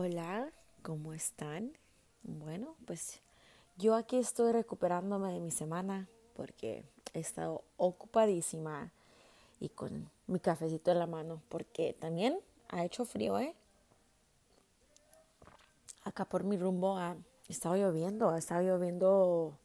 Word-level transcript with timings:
Hola, 0.00 0.48
¿cómo 0.82 1.12
están? 1.12 1.72
Bueno, 2.22 2.76
pues 2.86 3.20
yo 3.78 3.96
aquí 3.96 4.16
estoy 4.16 4.52
recuperándome 4.52 5.32
de 5.32 5.40
mi 5.40 5.50
semana 5.50 6.06
porque 6.36 6.84
he 7.14 7.18
estado 7.18 7.64
ocupadísima 7.78 8.92
y 9.58 9.70
con 9.70 10.08
mi 10.28 10.38
cafecito 10.38 10.92
en 10.92 11.00
la 11.00 11.08
mano 11.08 11.42
porque 11.48 11.96
también 11.98 12.38
ha 12.68 12.84
hecho 12.84 13.04
frío, 13.04 13.40
¿eh? 13.40 13.56
Acá 16.04 16.26
por 16.26 16.44
mi 16.44 16.56
rumbo 16.56 16.96
ha 16.96 17.16
estado 17.48 17.74
lloviendo, 17.74 18.30
ha 18.30 18.38
estado 18.38 18.62
lloviendo 18.62 19.58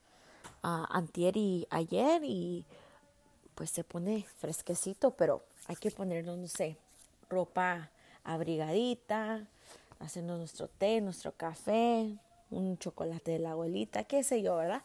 uh, 0.63 0.85
antier 0.89 1.37
y 1.37 1.67
ayer 1.69 2.23
y 2.23 2.65
pues 3.53 3.69
se 3.69 3.83
pone 3.83 4.25
fresquecito, 4.39 5.11
pero 5.11 5.43
hay 5.67 5.75
que 5.75 5.91
ponernos, 5.91 6.39
no 6.39 6.47
sé, 6.47 6.75
ropa 7.29 7.91
abrigadita, 8.23 9.47
hacernos 10.03 10.37
nuestro 10.37 10.67
té, 10.67 11.01
nuestro 11.01 11.31
café, 11.31 12.17
un 12.51 12.77
chocolate 12.77 13.31
de 13.31 13.39
la 13.39 13.51
abuelita, 13.51 14.03
qué 14.03 14.23
sé 14.23 14.41
yo, 14.41 14.57
¿verdad? 14.57 14.81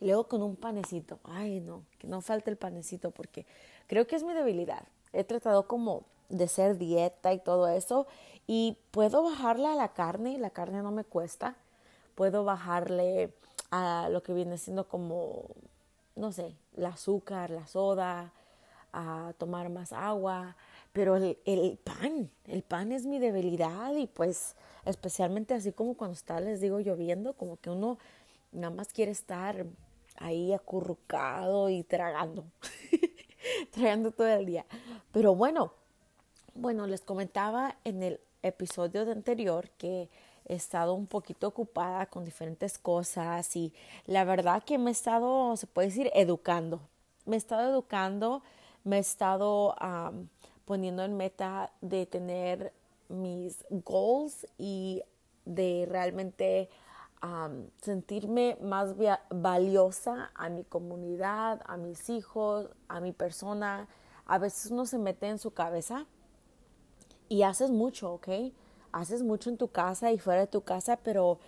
Y 0.00 0.06
luego 0.06 0.24
con 0.24 0.42
un 0.42 0.56
panecito. 0.56 1.18
Ay, 1.24 1.60
no, 1.60 1.82
que 1.98 2.06
no 2.06 2.20
falte 2.20 2.50
el 2.50 2.56
panecito 2.56 3.10
porque 3.10 3.46
creo 3.86 4.06
que 4.06 4.16
es 4.16 4.22
mi 4.22 4.34
debilidad. 4.34 4.82
He 5.12 5.24
tratado 5.24 5.66
como 5.66 6.04
de 6.28 6.48
ser 6.48 6.78
dieta 6.78 7.32
y 7.32 7.38
todo 7.38 7.68
eso 7.68 8.06
y 8.46 8.76
puedo 8.90 9.22
bajarle 9.22 9.68
a 9.68 9.74
la 9.74 9.88
carne, 9.92 10.38
la 10.38 10.50
carne 10.50 10.82
no 10.82 10.90
me 10.90 11.04
cuesta. 11.04 11.56
Puedo 12.14 12.44
bajarle 12.44 13.32
a 13.70 14.08
lo 14.10 14.22
que 14.22 14.34
viene 14.34 14.58
siendo 14.58 14.88
como, 14.88 15.46
no 16.16 16.32
sé, 16.32 16.54
el 16.76 16.84
azúcar, 16.84 17.50
la 17.50 17.66
soda, 17.66 18.32
a 18.92 19.32
tomar 19.38 19.70
más 19.70 19.92
agua, 19.92 20.56
pero 20.92 21.16
el, 21.16 21.38
el, 21.44 21.78
pan, 21.78 22.30
el 22.46 22.62
pan 22.62 22.92
es 22.92 23.06
mi 23.06 23.18
debilidad 23.18 23.94
y 23.96 24.06
pues 24.06 24.56
especialmente 24.84 25.54
así 25.54 25.72
como 25.72 25.94
cuando 25.94 26.14
está, 26.14 26.40
les 26.40 26.60
digo, 26.60 26.80
lloviendo, 26.80 27.32
como 27.34 27.56
que 27.56 27.70
uno 27.70 27.98
nada 28.52 28.74
más 28.74 28.88
quiere 28.88 29.12
estar 29.12 29.66
ahí 30.16 30.52
acurrucado 30.52 31.70
y 31.70 31.82
tragando, 31.82 32.44
tragando 33.70 34.10
todo 34.10 34.28
el 34.28 34.46
día. 34.46 34.66
Pero 35.12 35.34
bueno, 35.34 35.72
bueno, 36.54 36.86
les 36.86 37.00
comentaba 37.00 37.76
en 37.84 38.02
el 38.02 38.20
episodio 38.42 39.04
de 39.06 39.12
anterior 39.12 39.70
que 39.78 40.10
he 40.44 40.54
estado 40.54 40.94
un 40.94 41.06
poquito 41.06 41.48
ocupada 41.48 42.06
con 42.06 42.24
diferentes 42.24 42.78
cosas 42.78 43.56
y 43.56 43.72
la 44.06 44.24
verdad 44.24 44.62
que 44.64 44.76
me 44.76 44.90
he 44.90 44.92
estado, 44.92 45.56
se 45.56 45.66
puede 45.66 45.88
decir, 45.88 46.10
educando. 46.14 46.80
Me 47.24 47.36
he 47.36 47.38
estado 47.38 47.70
educando, 47.70 48.42
me 48.84 48.96
he 48.96 49.00
estado 49.00 49.76
poniendo 50.64 51.02
en 51.02 51.16
meta 51.16 51.72
de 51.80 52.06
tener 52.06 52.72
mis 53.08 53.64
goals 53.70 54.46
y 54.58 55.02
de 55.44 55.86
realmente 55.88 56.68
um, 57.22 57.66
sentirme 57.80 58.56
más 58.60 58.94
valiosa 59.30 60.30
a 60.34 60.48
mi 60.48 60.64
comunidad, 60.64 61.60
a 61.66 61.76
mis 61.76 62.08
hijos, 62.10 62.68
a 62.88 63.00
mi 63.00 63.12
persona. 63.12 63.88
A 64.26 64.38
veces 64.38 64.70
uno 64.70 64.86
se 64.86 64.98
mete 64.98 65.28
en 65.28 65.38
su 65.38 65.52
cabeza 65.52 66.06
y 67.28 67.42
haces 67.42 67.70
mucho, 67.70 68.14
¿ok? 68.14 68.28
Haces 68.92 69.22
mucho 69.22 69.50
en 69.50 69.56
tu 69.56 69.68
casa 69.68 70.12
y 70.12 70.18
fuera 70.18 70.42
de 70.42 70.46
tu 70.46 70.62
casa, 70.62 70.98
pero 71.02 71.38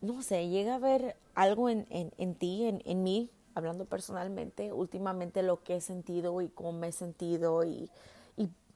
no 0.00 0.22
sé, 0.22 0.48
llega 0.48 0.74
a 0.74 0.78
ver 0.78 1.16
algo 1.34 1.68
en, 1.68 1.86
en, 1.90 2.12
en 2.18 2.34
ti, 2.34 2.66
en, 2.66 2.82
en 2.84 3.02
mí, 3.02 3.30
hablando 3.54 3.84
personalmente, 3.84 4.72
últimamente 4.72 5.42
lo 5.42 5.62
que 5.62 5.76
he 5.76 5.80
sentido 5.80 6.40
y 6.40 6.48
cómo 6.48 6.72
me 6.72 6.88
he 6.88 6.92
sentido 6.92 7.64
y 7.64 7.90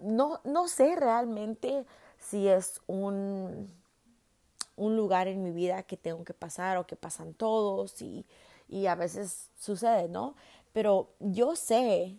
no, 0.00 0.40
no 0.44 0.68
sé 0.68 0.96
realmente 0.96 1.84
si 2.18 2.48
es 2.48 2.80
un, 2.86 3.70
un 4.76 4.96
lugar 4.96 5.28
en 5.28 5.42
mi 5.42 5.50
vida 5.50 5.82
que 5.82 5.96
tengo 5.96 6.24
que 6.24 6.34
pasar 6.34 6.76
o 6.76 6.86
que 6.86 6.96
pasan 6.96 7.34
todos 7.34 8.00
y, 8.02 8.26
y 8.68 8.86
a 8.86 8.94
veces 8.94 9.50
sucede, 9.58 10.08
¿no? 10.08 10.34
Pero 10.72 11.10
yo 11.20 11.56
sé, 11.56 12.18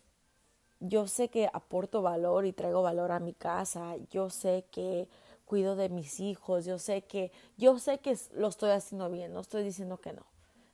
yo 0.80 1.08
sé 1.08 1.30
que 1.30 1.50
aporto 1.54 2.02
valor 2.02 2.46
y 2.46 2.54
traigo 2.54 2.82
valor 2.82 3.12
a 3.12 3.20
mi 3.20 3.34
casa, 3.34 3.96
yo 4.10 4.30
sé 4.30 4.66
que 4.72 5.08
cuido 5.46 5.76
de 5.76 5.90
mis 5.90 6.20
hijos, 6.20 6.66
yo 6.66 6.78
sé 6.78 7.04
que, 7.04 7.32
yo 7.58 7.80
sé 7.80 8.00
que 8.00 8.18
lo 8.34 8.48
estoy 8.48 8.72
haciendo 8.72 9.10
bien, 9.10 9.34
no 9.34 9.40
estoy 9.40 9.64
diciendo 9.64 9.98
que 9.98 10.14
no, 10.14 10.26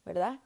¿verdad? 0.05 0.39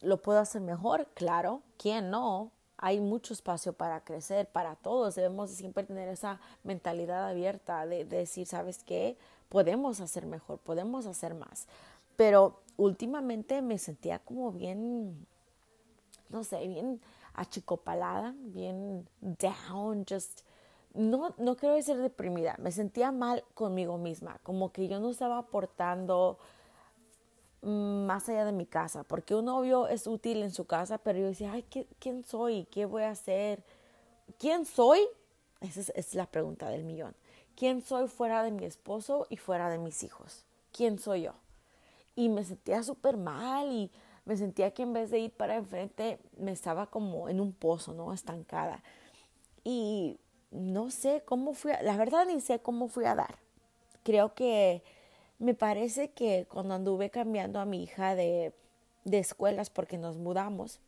¿Lo 0.00 0.22
puedo 0.22 0.38
hacer 0.38 0.62
mejor? 0.62 1.08
Claro, 1.14 1.62
¿quién 1.76 2.10
no? 2.10 2.52
Hay 2.82 2.98
mucho 2.98 3.32
espacio 3.32 3.72
para 3.72 4.02
crecer 4.02 4.48
para 4.48 4.74
todos. 4.74 5.14
Debemos 5.14 5.50
siempre 5.50 5.84
tener 5.84 6.08
esa 6.08 6.40
mentalidad 6.64 7.28
abierta 7.28 7.86
de, 7.86 8.04
decir, 8.04 8.44
¿sabes 8.48 8.82
qué? 8.82 9.16
Podemos 9.48 10.00
hacer 10.00 10.26
mejor, 10.26 10.58
podemos 10.58 11.06
hacer 11.06 11.34
más. 11.34 11.68
Pero 12.16 12.58
últimamente 12.76 13.62
me 13.62 13.78
sentía 13.78 14.18
como 14.18 14.50
bien, 14.50 15.26
no 16.28 16.42
sé, 16.42 16.66
bien 16.66 17.00
achicopalada, 17.34 18.34
bien 18.36 19.08
down, 19.20 20.04
just, 20.04 20.40
no, 20.92 21.36
no 21.38 21.56
quiero 21.56 21.76
decir 21.76 21.96
deprimida, 21.98 22.56
me 22.58 22.72
sentía 22.72 23.12
mal 23.12 23.44
conmigo 23.54 23.96
misma, 23.96 24.40
como 24.42 24.72
que 24.72 24.88
yo 24.88 24.98
no 24.98 25.10
estaba 25.10 25.38
aportando 25.38 26.36
más 27.62 28.28
allá 28.28 28.44
de 28.44 28.52
mi 28.52 28.66
casa, 28.66 29.04
porque 29.04 29.34
un 29.34 29.44
novio 29.44 29.86
es 29.86 30.06
útil 30.06 30.42
en 30.42 30.52
su 30.52 30.66
casa, 30.66 30.98
pero 30.98 31.20
yo 31.20 31.26
decía, 31.26 31.52
ay, 31.52 31.64
¿quién 31.98 32.24
soy? 32.24 32.66
¿Qué 32.70 32.86
voy 32.86 33.04
a 33.04 33.10
hacer? 33.10 33.62
¿Quién 34.38 34.66
soy? 34.66 35.00
Esa 35.60 35.92
es, 35.94 36.14
la 36.14 36.26
pregunta 36.26 36.68
del 36.68 36.84
millón. 36.84 37.14
¿Quién 37.56 37.82
soy 37.82 38.08
fuera 38.08 38.42
de 38.42 38.50
mi 38.50 38.64
esposo 38.64 39.26
y 39.30 39.36
fuera 39.36 39.70
de 39.70 39.78
mis 39.78 40.02
hijos? 40.02 40.44
¿Quién 40.72 40.98
soy 40.98 41.22
yo? 41.22 41.34
Y 42.16 42.28
me 42.28 42.44
sentía 42.44 42.82
súper 42.82 43.16
mal 43.16 43.70
y 43.70 43.90
me 44.24 44.36
sentía 44.36 44.72
que 44.72 44.82
en 44.82 44.92
vez 44.92 45.10
de 45.10 45.20
ir 45.20 45.30
para 45.30 45.54
enfrente 45.54 46.18
me 46.36 46.50
estaba 46.50 46.86
como 46.86 47.28
en 47.28 47.40
un 47.40 47.52
pozo, 47.52 47.92
¿no? 47.92 48.12
Estancada. 48.12 48.82
Y 49.62 50.18
no 50.50 50.90
sé 50.90 51.22
cómo 51.24 51.54
fui, 51.54 51.72
la 51.82 51.96
verdad 51.96 52.26
ni 52.26 52.40
sé 52.40 52.58
cómo 52.58 52.88
fui 52.88 53.04
a 53.04 53.14
dar. 53.14 53.36
Creo 54.02 54.34
que 54.34 54.82
me 55.42 55.54
parece 55.54 56.12
que 56.12 56.46
cuando 56.48 56.74
anduve 56.74 57.10
cambiando 57.10 57.58
a 57.58 57.64
mi 57.64 57.82
hija 57.82 58.14
de, 58.14 58.52
de 59.04 59.18
escuelas 59.18 59.70
porque 59.70 59.98
nos 59.98 60.16
mudamos, 60.16 60.78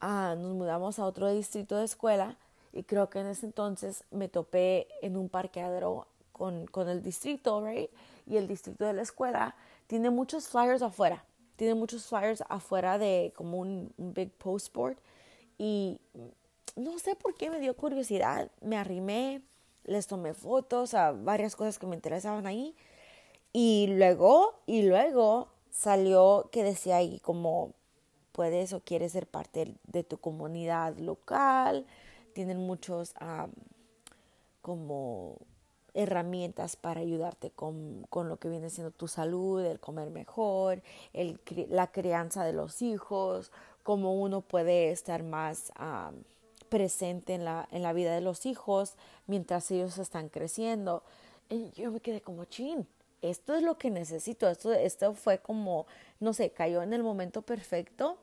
ah, 0.00 0.36
nos 0.38 0.54
mudamos 0.54 1.00
a 1.00 1.04
otro 1.04 1.28
distrito 1.28 1.76
de 1.76 1.84
escuela 1.84 2.36
y 2.72 2.84
creo 2.84 3.10
que 3.10 3.18
en 3.18 3.26
ese 3.26 3.46
entonces 3.46 4.04
me 4.12 4.28
topé 4.28 4.86
en 5.02 5.16
un 5.16 5.28
parqueadero 5.28 6.06
con, 6.30 6.66
con 6.66 6.88
el 6.88 7.02
distrito, 7.02 7.66
right? 7.66 7.90
Y 8.24 8.36
el 8.36 8.46
distrito 8.46 8.84
de 8.84 8.92
la 8.92 9.02
escuela 9.02 9.56
tiene 9.88 10.10
muchos 10.10 10.46
flyers 10.46 10.80
afuera, 10.80 11.24
tiene 11.56 11.74
muchos 11.74 12.06
flyers 12.06 12.44
afuera 12.48 12.98
de 12.98 13.32
como 13.34 13.58
un, 13.58 13.92
un 13.98 14.14
big 14.14 14.30
postboard 14.30 14.96
y 15.58 15.98
no 16.76 17.00
sé 17.00 17.16
por 17.16 17.34
qué 17.34 17.50
me 17.50 17.58
dio 17.58 17.74
curiosidad, 17.74 18.48
me 18.60 18.76
arrimé, 18.76 19.42
les 19.82 20.06
tomé 20.06 20.34
fotos 20.34 20.94
a 20.94 21.10
varias 21.10 21.56
cosas 21.56 21.80
que 21.80 21.88
me 21.88 21.96
interesaban 21.96 22.46
ahí 22.46 22.76
y 23.52 23.86
luego, 23.88 24.54
y 24.66 24.82
luego 24.82 25.48
salió 25.70 26.48
que 26.50 26.64
decía 26.64 26.96
ahí 26.96 27.18
como 27.20 27.72
puedes 28.32 28.72
o 28.72 28.80
quieres 28.80 29.12
ser 29.12 29.26
parte 29.26 29.74
de 29.84 30.04
tu 30.04 30.18
comunidad 30.18 30.96
local, 30.96 31.86
tienen 32.32 32.58
muchos 32.58 33.14
como 34.62 35.36
herramientas 35.94 36.76
para 36.76 37.00
ayudarte 37.00 37.50
con, 37.50 38.06
con, 38.08 38.30
lo 38.30 38.38
que 38.38 38.48
viene 38.48 38.70
siendo 38.70 38.90
tu 38.90 39.06
salud, 39.06 39.62
el 39.62 39.80
comer 39.80 40.10
mejor, 40.10 40.82
el, 41.12 41.38
la 41.68 41.92
crianza 41.92 42.44
de 42.44 42.54
los 42.54 42.80
hijos, 42.80 43.52
cómo 43.82 44.14
uno 44.14 44.40
puede 44.40 44.90
estar 44.90 45.22
más 45.22 45.72
presente 46.70 47.34
en 47.34 47.44
la, 47.44 47.68
en 47.70 47.82
la 47.82 47.92
vida 47.92 48.14
de 48.14 48.22
los 48.22 48.46
hijos 48.46 48.94
mientras 49.26 49.70
ellos 49.70 49.98
están 49.98 50.30
creciendo. 50.30 51.02
Y 51.50 51.70
yo 51.72 51.92
me 51.92 52.00
quedé 52.00 52.22
como 52.22 52.46
chin 52.46 52.86
esto 53.22 53.54
es 53.54 53.62
lo 53.62 53.78
que 53.78 53.90
necesito, 53.90 54.48
esto, 54.48 54.72
esto 54.72 55.14
fue 55.14 55.38
como, 55.38 55.86
no 56.20 56.32
sé, 56.32 56.50
cayó 56.50 56.82
en 56.82 56.92
el 56.92 57.02
momento 57.02 57.42
perfecto. 57.42 58.18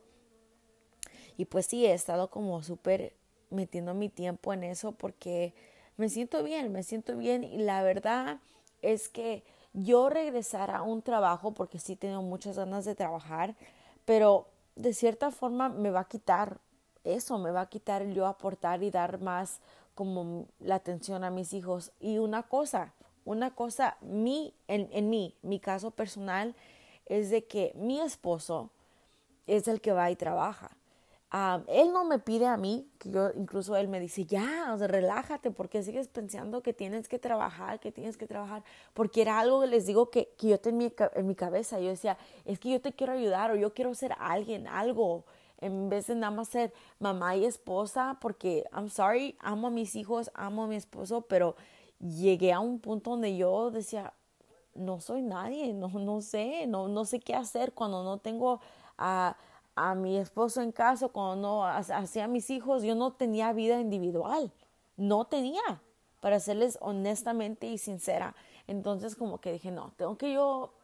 Y 1.36 1.46
pues 1.46 1.66
sí, 1.66 1.86
he 1.86 1.94
estado 1.94 2.30
como 2.30 2.62
súper 2.62 3.14
metiendo 3.48 3.94
mi 3.94 4.08
tiempo 4.08 4.52
en 4.52 4.62
eso 4.62 4.92
porque 4.92 5.54
me 5.96 6.08
siento 6.08 6.42
bien, 6.42 6.70
me 6.70 6.82
siento 6.82 7.16
bien 7.16 7.44
y 7.44 7.58
la 7.58 7.82
verdad 7.82 8.38
es 8.82 9.08
que 9.08 9.42
yo 9.72 10.08
regresar 10.08 10.70
a 10.70 10.82
un 10.82 11.02
trabajo, 11.02 11.52
porque 11.52 11.78
sí 11.78 11.96
tengo 11.96 12.22
muchas 12.22 12.56
ganas 12.56 12.84
de 12.84 12.94
trabajar, 12.94 13.54
pero 14.04 14.48
de 14.76 14.92
cierta 14.94 15.30
forma 15.30 15.68
me 15.68 15.90
va 15.90 16.00
a 16.00 16.08
quitar 16.08 16.58
eso, 17.04 17.38
me 17.38 17.50
va 17.50 17.62
a 17.62 17.68
quitar 17.68 18.06
yo 18.08 18.26
aportar 18.26 18.82
y 18.82 18.90
dar 18.90 19.20
más 19.20 19.60
como 19.94 20.46
la 20.58 20.76
atención 20.76 21.24
a 21.24 21.30
mis 21.30 21.52
hijos. 21.52 21.92
Y 22.00 22.18
una 22.18 22.42
cosa, 22.44 22.94
una 23.30 23.54
cosa, 23.54 23.96
mi, 24.00 24.52
en, 24.66 24.88
en 24.92 25.08
mí, 25.08 25.36
mi 25.42 25.60
caso 25.60 25.92
personal, 25.92 26.54
es 27.06 27.30
de 27.30 27.44
que 27.44 27.72
mi 27.76 28.00
esposo 28.00 28.70
es 29.46 29.68
el 29.68 29.80
que 29.80 29.92
va 29.92 30.10
y 30.10 30.16
trabaja. 30.16 30.70
él 31.68 31.92
no 31.92 32.04
me 32.04 32.18
pide 32.18 32.46
a 32.46 32.56
mí, 32.56 32.88
que 32.98 33.10
yo 33.10 33.30
incluso 33.36 33.76
él 33.76 33.86
me 33.86 34.00
dice, 34.00 34.24
ya, 34.24 34.74
o 34.74 34.86
relájate, 34.86 35.52
porque 35.52 35.82
sigues 35.82 36.08
pensando 36.08 36.60
que 36.60 36.72
tienes 36.72 37.08
que 37.08 37.18
trabajar, 37.20 37.78
que 37.78 37.92
tienes 37.92 38.16
que 38.16 38.26
trabajar, 38.26 38.64
porque 38.94 39.22
era 39.22 39.38
algo 39.38 39.60
que 39.60 39.68
les 39.68 39.86
digo 39.86 40.10
que, 40.10 40.34
que 40.36 40.48
yo 40.48 40.58
tenía 40.58 40.92
en 41.14 41.26
mi 41.26 41.34
cabeza, 41.36 41.78
yo 41.78 41.88
decía, 41.88 42.18
es 42.44 42.58
que 42.58 42.70
yo 42.70 42.80
te 42.80 42.92
quiero 42.92 43.12
ayudar 43.12 43.52
o 43.52 43.56
yo 43.56 43.72
quiero 43.74 43.94
ser 43.94 44.12
alguien, 44.18 44.66
algo, 44.66 45.24
en 45.60 45.88
vez 45.88 46.06
de 46.06 46.14
nada 46.14 46.32
más 46.32 46.48
ser 46.48 46.72
mamá 46.98 47.36
y 47.36 47.44
esposa, 47.44 48.18
porque, 48.20 48.64
I'm 48.72 48.88
sorry, 48.88 49.36
amo 49.40 49.68
a 49.68 49.70
mis 49.70 49.94
hijos, 49.94 50.30
amo 50.34 50.64
a 50.64 50.66
mi 50.66 50.76
esposo, 50.76 51.22
pero 51.22 51.54
llegué 52.00 52.52
a 52.52 52.60
un 52.60 52.80
punto 52.80 53.10
donde 53.10 53.36
yo 53.36 53.70
decía, 53.70 54.12
no 54.74 55.00
soy 55.00 55.22
nadie, 55.22 55.72
no, 55.72 55.88
no 55.88 56.20
sé, 56.20 56.66
no, 56.66 56.88
no 56.88 57.04
sé 57.04 57.20
qué 57.20 57.34
hacer 57.34 57.72
cuando 57.72 58.04
no 58.04 58.18
tengo 58.18 58.60
a 58.98 59.36
a 59.74 59.94
mi 59.94 60.18
esposo 60.18 60.60
en 60.60 60.72
casa, 60.72 61.08
cuando 61.08 61.64
hacía 61.64 62.28
mis 62.28 62.50
hijos, 62.50 62.82
yo 62.82 62.94
no 62.94 63.12
tenía 63.12 63.52
vida 63.54 63.80
individual, 63.80 64.52
no 64.98 65.24
tenía, 65.24 65.80
para 66.20 66.38
serles 66.38 66.76
honestamente 66.82 67.66
y 67.66 67.78
sincera. 67.78 68.34
Entonces 68.66 69.16
como 69.16 69.40
que 69.40 69.52
dije, 69.52 69.70
no, 69.70 69.92
tengo 69.96 70.18
que 70.18 70.34
yo 70.34 70.74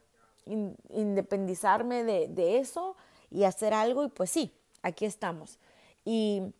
independizarme 0.46 2.04
de, 2.04 2.28
de 2.28 2.58
eso 2.58 2.96
y 3.30 3.44
hacer 3.44 3.74
algo 3.74 4.02
y 4.04 4.08
pues 4.08 4.30
sí, 4.30 4.54
aquí 4.82 5.04
estamos. 5.04 5.58
Y 6.04 6.54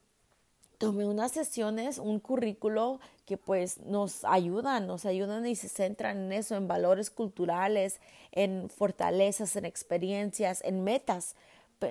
tomé 0.79 1.07
unas 1.07 1.33
sesiones, 1.33 1.99
un 1.99 2.21
currículo 2.21 3.01
que 3.25 3.37
pues 3.37 3.79
nos 3.81 4.25
ayudan, 4.25 4.87
nos 4.87 5.05
ayudan 5.07 5.47
y 5.47 5.57
se 5.57 5.69
centran 5.69 6.27
en 6.27 6.33
eso, 6.33 6.55
en 6.57 6.69
valores 6.69 7.11
culturales, 7.11 8.01
en 8.33 8.69
fortalezas, 8.69 9.57
en 9.57 9.65
experiencias, 9.65 10.63
en 10.65 10.85
metas 10.85 11.37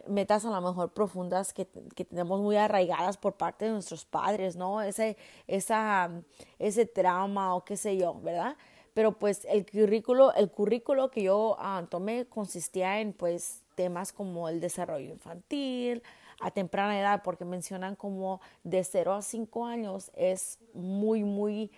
metas 0.07 0.43
a 0.45 0.49
lo 0.49 0.61
mejor 0.61 0.93
profundas 0.93 1.53
que, 1.53 1.67
que, 1.95 2.05
tenemos 2.05 2.41
muy 2.41 2.55
arraigadas 2.55 3.17
por 3.17 3.33
parte 3.33 3.65
de 3.65 3.71
nuestros 3.71 4.03
padres, 4.03 4.55
¿no? 4.55 4.81
Ese, 4.81 5.15
esa, 5.45 6.09
ese 6.57 6.87
trauma 6.87 7.53
o 7.55 7.63
qué 7.63 7.77
sé 7.77 7.95
yo, 7.95 8.15
¿verdad? 8.21 8.57
Pero 8.95 9.11
pues 9.11 9.45
el 9.45 9.65
currículo, 9.69 10.33
el 10.33 10.49
currículo 10.49 11.11
que 11.11 11.23
yo 11.23 11.55
ah, 11.59 11.85
tomé 11.89 12.25
consistía 12.25 12.99
en 12.99 13.13
pues 13.13 13.61
temas 13.75 14.11
como 14.11 14.49
el 14.49 14.59
desarrollo 14.59 15.11
infantil 15.11 16.01
a 16.41 16.51
temprana 16.51 16.99
edad, 16.99 17.21
porque 17.23 17.45
mencionan 17.45 17.95
como 17.95 18.41
de 18.63 18.83
0 18.83 19.13
a 19.13 19.21
5 19.21 19.65
años 19.65 20.11
es 20.15 20.59
muy, 20.73 21.23
muy... 21.23 21.71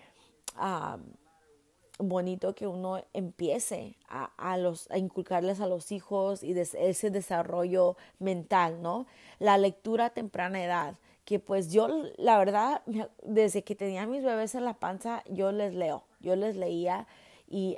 Bonito 2.00 2.54
que 2.54 2.68
uno 2.68 3.02
empiece 3.12 3.96
a, 4.08 4.30
a, 4.36 4.56
los, 4.56 4.88
a 4.92 4.98
inculcarles 4.98 5.60
a 5.60 5.66
los 5.66 5.90
hijos 5.90 6.44
y 6.44 6.56
ese 6.56 7.10
desarrollo 7.10 7.96
mental, 8.20 8.80
¿no? 8.82 9.06
La 9.40 9.58
lectura 9.58 10.04
a 10.06 10.10
temprana 10.10 10.62
edad, 10.62 10.94
que 11.24 11.40
pues 11.40 11.72
yo, 11.72 11.88
la 12.16 12.38
verdad, 12.38 12.82
desde 13.22 13.64
que 13.64 13.74
tenía 13.74 14.06
mis 14.06 14.22
bebés 14.22 14.54
en 14.54 14.64
la 14.64 14.74
panza, 14.74 15.24
yo 15.28 15.50
les 15.50 15.74
leo, 15.74 16.04
yo 16.20 16.36
les 16.36 16.54
leía 16.54 17.08
y, 17.48 17.76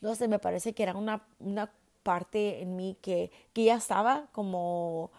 no 0.00 0.14
sé, 0.14 0.26
me 0.26 0.38
parece 0.38 0.72
que 0.72 0.82
era 0.82 0.96
una, 0.96 1.26
una 1.40 1.70
parte 2.02 2.62
en 2.62 2.74
mí 2.74 2.96
que, 3.02 3.30
que 3.52 3.64
ya 3.64 3.76
estaba 3.76 4.28
como 4.32 5.10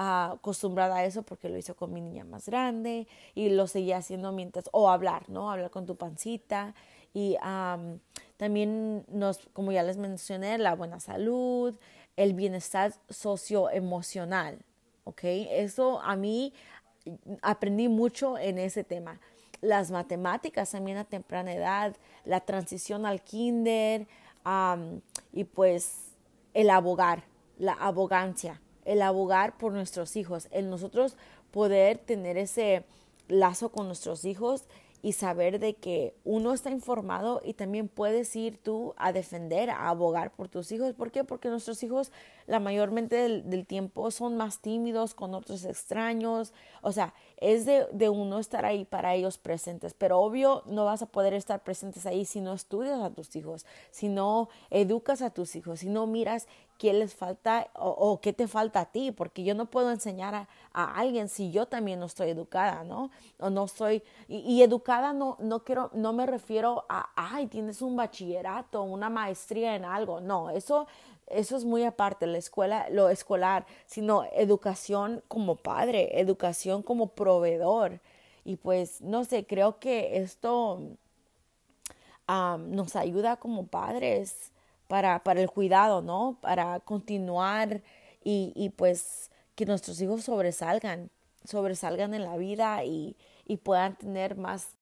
acostumbrada 0.00 0.98
a 0.98 1.04
eso 1.04 1.24
porque 1.24 1.48
lo 1.48 1.56
hizo 1.56 1.74
con 1.74 1.92
mi 1.92 2.00
niña 2.00 2.24
más 2.24 2.46
grande 2.46 3.08
y 3.34 3.48
lo 3.48 3.66
seguía 3.66 3.96
haciendo 3.96 4.30
mientras, 4.30 4.70
o 4.70 4.88
hablar, 4.90 5.28
¿no? 5.28 5.50
Hablar 5.50 5.70
con 5.70 5.86
tu 5.86 5.96
pancita 5.96 6.74
y 7.12 7.36
también 8.36 9.04
nos, 9.08 9.38
como 9.52 9.72
ya 9.72 9.82
les 9.82 9.96
mencioné, 9.96 10.56
la 10.58 10.76
buena 10.76 11.00
salud, 11.00 11.74
el 12.16 12.34
bienestar 12.34 12.92
socioemocional, 13.08 14.60
¿ok? 15.02 15.20
Eso 15.24 16.00
a 16.00 16.14
mí 16.14 16.52
aprendí 17.42 17.88
mucho 17.88 18.38
en 18.38 18.58
ese 18.58 18.84
tema. 18.84 19.18
Las 19.60 19.90
matemáticas 19.90 20.70
también 20.70 20.98
a 20.98 21.04
temprana 21.04 21.52
edad, 21.52 21.96
la 22.24 22.40
transición 22.40 23.04
al 23.04 23.22
kinder 23.22 24.06
y 25.32 25.44
pues 25.44 26.12
el 26.54 26.70
abogar, 26.70 27.24
la 27.58 27.72
abogancia, 27.72 28.60
el 28.88 29.02
abogar 29.02 29.58
por 29.58 29.72
nuestros 29.72 30.16
hijos, 30.16 30.48
el 30.50 30.70
nosotros 30.70 31.16
poder 31.50 31.98
tener 31.98 32.38
ese 32.38 32.84
lazo 33.28 33.70
con 33.70 33.86
nuestros 33.86 34.24
hijos 34.24 34.64
y 35.00 35.12
saber 35.12 35.60
de 35.60 35.74
que 35.74 36.14
uno 36.24 36.52
está 36.52 36.70
informado 36.70 37.40
y 37.44 37.54
también 37.54 37.86
puedes 37.86 38.34
ir 38.34 38.58
tú 38.60 38.94
a 38.96 39.12
defender, 39.12 39.70
a 39.70 39.90
abogar 39.90 40.32
por 40.32 40.48
tus 40.48 40.72
hijos. 40.72 40.92
¿Por 40.94 41.12
qué? 41.12 41.22
Porque 41.22 41.50
nuestros 41.50 41.82
hijos 41.82 42.10
la 42.46 42.58
mayormente 42.60 43.16
del, 43.16 43.66
tiempo 43.66 44.10
son 44.10 44.36
más 44.36 44.60
tímidos 44.60 45.14
con 45.14 45.34
otros 45.34 45.64
extraños. 45.64 46.52
O 46.82 46.90
sea, 46.90 47.14
es 47.36 47.64
de, 47.64 47.86
de, 47.92 48.08
uno 48.08 48.38
estar 48.40 48.64
ahí 48.64 48.84
para 48.84 49.14
ellos 49.14 49.38
presentes. 49.38 49.94
Pero 49.94 50.18
obvio 50.18 50.62
no 50.66 50.84
vas 50.84 51.02
a 51.02 51.06
poder 51.06 51.34
estar 51.34 51.62
presentes 51.62 52.06
ahí 52.06 52.24
si 52.24 52.40
no 52.40 52.52
estudias 52.54 53.00
a 53.00 53.10
tus 53.10 53.36
hijos, 53.36 53.66
si 53.90 54.08
no 54.08 54.48
educas 54.70 55.22
a 55.22 55.30
tus 55.30 55.54
hijos, 55.54 55.80
si 55.80 55.88
no 55.88 56.06
miras 56.06 56.48
qué 56.78 56.92
les 56.92 57.14
falta 57.14 57.68
o, 57.74 58.20
qué 58.20 58.32
te 58.32 58.46
falta 58.46 58.80
a 58.80 58.84
ti, 58.86 59.10
porque 59.10 59.42
yo 59.42 59.54
no 59.54 59.66
puedo 59.66 59.90
enseñar 59.90 60.34
a, 60.34 60.48
alguien 60.72 61.28
si 61.28 61.50
yo 61.50 61.66
también 61.66 61.98
no 61.98 62.06
estoy 62.06 62.30
educada, 62.30 62.84
¿no? 62.84 63.10
O 63.38 63.50
no 63.50 63.64
estoy, 63.64 64.02
y, 64.28 64.62
educada 64.62 65.12
no, 65.12 65.36
no 65.40 65.64
quiero, 65.64 65.90
no 65.92 66.12
me 66.12 66.24
refiero 66.24 66.86
a, 66.88 67.10
ay, 67.16 67.48
tienes 67.48 67.82
un 67.82 67.96
bachillerato, 67.96 68.82
una 68.82 69.10
maestría 69.10 69.74
en 69.74 69.84
algo, 69.84 70.20
no, 70.20 70.50
eso, 70.50 70.86
eso 71.26 71.56
es 71.56 71.64
muy 71.64 71.84
aparte, 71.84 72.26
la 72.28 72.38
escuela, 72.38 72.88
lo 72.90 73.10
escolar, 73.10 73.66
sino 73.86 74.24
educación 74.32 75.22
como 75.26 75.56
padre, 75.56 76.20
educación 76.20 76.82
como 76.82 77.08
proveedor. 77.08 78.00
Y 78.44 78.56
pues, 78.56 79.02
no 79.02 79.24
sé, 79.24 79.46
creo 79.46 79.78
que 79.78 80.18
esto 80.18 80.80
nos 82.28 82.94
ayuda 82.94 83.36
como 83.36 83.66
padres 83.66 84.52
para, 84.88 85.22
para 85.22 85.40
el 85.40 85.50
cuidado, 85.50 86.02
¿no? 86.02 86.38
Para 86.40 86.80
continuar 86.80 87.82
y, 88.24 88.52
y 88.56 88.70
pues 88.70 89.30
que 89.54 89.66
nuestros 89.66 90.00
hijos 90.00 90.24
sobresalgan, 90.24 91.10
sobresalgan 91.44 92.14
en 92.14 92.24
la 92.24 92.36
vida 92.36 92.84
y, 92.84 93.16
y 93.46 93.58
puedan 93.58 93.96
tener 93.96 94.36
más, 94.36 94.76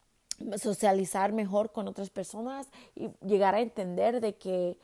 socializar 0.59 1.33
mejor 1.33 1.73
con 1.73 1.89
otras 1.89 2.11
personas 2.11 2.69
y 2.95 3.09
llegar 3.25 3.55
a 3.55 3.61
entender 3.61 4.21
de 4.21 4.37
que 4.37 4.79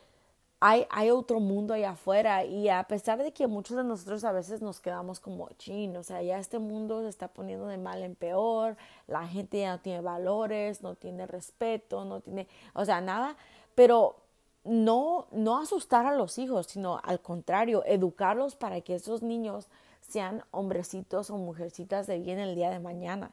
hay, 0.59 0.87
hay, 0.89 1.11
otro 1.11 1.41
mundo 1.41 1.73
allá 1.73 1.91
afuera 1.91 2.45
y 2.45 2.69
a 2.69 2.83
pesar 2.85 3.21
de 3.21 3.33
que 3.33 3.47
muchos 3.47 3.75
de 3.75 3.83
nosotros 3.83 4.23
a 4.23 4.31
veces 4.31 4.61
nos 4.61 4.79
quedamos 4.79 5.19
como 5.19 5.49
chin, 5.57 5.95
o 5.97 6.03
sea, 6.03 6.21
ya 6.21 6.39
este 6.39 6.57
mundo 6.57 7.01
se 7.01 7.09
está 7.09 7.27
poniendo 7.27 7.67
de 7.67 7.77
mal 7.77 8.01
en 8.01 8.15
peor, 8.15 8.77
la 9.07 9.27
gente 9.27 9.59
ya 9.59 9.73
no 9.73 9.81
tiene 9.81 9.99
valores, 9.99 10.81
no 10.81 10.95
tiene 10.95 11.27
respeto, 11.27 12.05
no 12.05 12.21
tiene, 12.21 12.47
o 12.73 12.85
sea, 12.85 13.01
nada, 13.01 13.35
pero 13.75 14.22
no, 14.63 15.27
no 15.31 15.57
asustar 15.57 16.05
a 16.05 16.15
los 16.15 16.37
hijos, 16.37 16.67
sino 16.67 16.99
al 17.03 17.21
contrario, 17.21 17.83
educarlos 17.85 18.55
para 18.55 18.81
que 18.81 18.95
esos 18.95 19.21
niños 19.21 19.67
sean 20.01 20.43
hombrecitos 20.51 21.29
o 21.29 21.37
mujercitas 21.37 22.07
de 22.07 22.19
bien 22.19 22.39
el 22.39 22.55
día 22.55 22.69
de 22.69 22.79
mañana. 22.79 23.31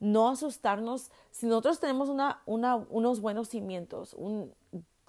No 0.00 0.28
asustarnos 0.28 1.10
si 1.30 1.46
nosotros 1.46 1.80
tenemos 1.80 2.08
una, 2.08 2.42
una, 2.46 2.76
unos 2.76 3.20
buenos 3.20 3.48
cimientos, 3.48 4.14
un 4.14 4.52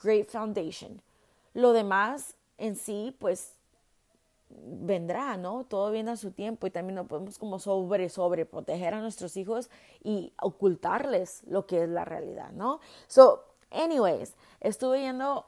great 0.02 0.28
foundation. 0.28 1.02
Lo 1.54 1.74
demás 1.74 2.36
en 2.58 2.76
sí, 2.76 3.16
pues 3.20 3.54
vendrá, 4.50 5.38
¿no? 5.38 5.66
Todo 5.66 5.92
viene 5.92 6.12
a 6.12 6.18
su 6.18 6.32
tiempo 6.32 6.68
y 6.68 6.72
también 6.72 6.96
no 6.96 7.08
podemos 7.08 7.38
como 7.38 7.60
sobre, 7.60 8.10
sobre 8.10 8.46
proteger 8.46 8.94
a 8.94 9.02
nuestros 9.02 9.38
hijos 9.38 9.70
y 10.04 10.34
ocultarles 10.42 11.44
lo 11.48 11.66
que 11.66 11.84
es 11.84 11.90
la 11.90 12.06
realidad, 12.06 12.52
¿no? 12.52 12.80
So, 13.08 13.44
anyways, 13.72 14.34
estuve 14.62 15.02
yendo 15.02 15.46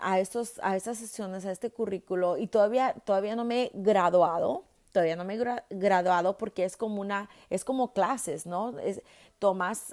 a, 0.00 0.20
estos, 0.20 0.60
a 0.62 0.76
estas 0.76 0.98
sesiones, 0.98 1.44
a 1.46 1.52
este 1.52 1.70
currículo 1.70 2.36
y 2.36 2.46
todavía, 2.46 2.94
todavía 3.04 3.36
no 3.36 3.44
me 3.44 3.64
he 3.64 3.70
graduado, 3.74 4.64
todavía 4.92 5.16
no 5.16 5.24
me 5.24 5.34
he 5.34 5.62
graduado 5.70 6.36
porque 6.36 6.64
es 6.64 6.76
como 6.76 7.00
una, 7.00 7.30
es 7.50 7.64
como 7.64 7.92
clases, 7.92 8.46
¿no? 8.46 8.78
Es, 8.78 9.02
tomas 9.38 9.92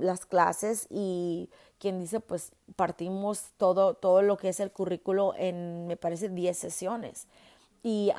las 0.00 0.26
clases 0.26 0.86
y 0.90 1.48
quien 1.78 1.98
dice, 1.98 2.20
pues 2.20 2.52
partimos 2.76 3.44
todo, 3.56 3.94
todo 3.94 4.20
lo 4.20 4.36
que 4.36 4.50
es 4.50 4.60
el 4.60 4.70
currículo 4.72 5.32
en, 5.38 5.86
me 5.86 5.96
parece, 5.96 6.28
10 6.28 6.58
sesiones 6.58 7.26
y 7.82 8.12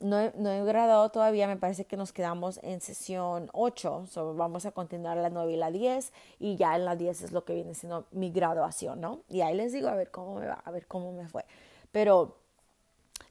no, 0.00 0.20
he, 0.20 0.32
no, 0.36 0.50
he, 0.50 0.64
graduado 0.64 1.08
todavía, 1.08 1.48
me 1.48 1.56
parece 1.56 1.86
que 1.86 1.96
nos 1.96 2.12
quedamos 2.12 2.60
en 2.62 2.80
sesión 2.80 3.48
8, 3.54 4.04
so 4.10 4.34
vamos 4.34 4.66
a 4.66 4.72
continuar 4.72 5.16
la 5.16 5.30
9 5.30 5.52
y 5.52 5.56
la 5.56 5.70
10 5.70 6.12
y 6.38 6.56
ya 6.56 6.76
en 6.76 6.84
la 6.84 6.94
10 6.94 7.22
es 7.22 7.32
lo 7.32 7.44
que 7.44 7.54
viene 7.54 7.74
siendo 7.74 8.04
mi 8.10 8.30
graduación, 8.30 9.00
¿no? 9.00 9.20
Y 9.30 9.40
ahí 9.40 9.56
les 9.56 9.72
digo 9.72 9.88
a 9.88 9.94
ver 9.94 10.10
cómo 10.10 10.34
me 10.34 10.46
va, 10.46 10.60
a 10.62 10.70
ver 10.70 10.86
cómo 10.86 11.12
me 11.12 11.26
fue. 11.26 11.46
Pero 11.90 12.36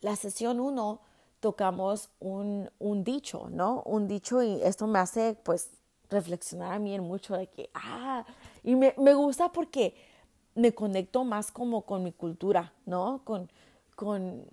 la 0.01 0.15
sesión 0.15 0.60
1 0.60 1.00
tocamos 1.39 2.10
un, 2.19 2.72
un 2.79 3.03
dicho, 3.03 3.48
¿no? 3.51 3.84
Un 3.86 4.07
dicho 4.07 4.41
y 4.41 4.60
esto 4.63 4.88
me 4.88 4.98
hace 4.98 5.38
pues 5.43 5.69
reflexionar 6.10 6.74
a 6.74 6.79
mí 6.79 6.96
en 6.96 7.03
mucho 7.03 7.38
de 7.38 7.48
que, 7.48 7.69
ah, 7.75 8.25
y 8.63 8.75
me, 8.75 8.96
me 8.98 9.13
gusta 9.13 9.51
porque 9.51 9.93
me 10.55 10.74
conecto 10.74 11.24
más 11.24 11.51
como 11.51 11.84
con 11.84 12.03
mi 12.03 12.12
cultura, 12.12 12.74
¿no? 12.88 13.22
Con, 13.24 13.51
con 13.96 14.43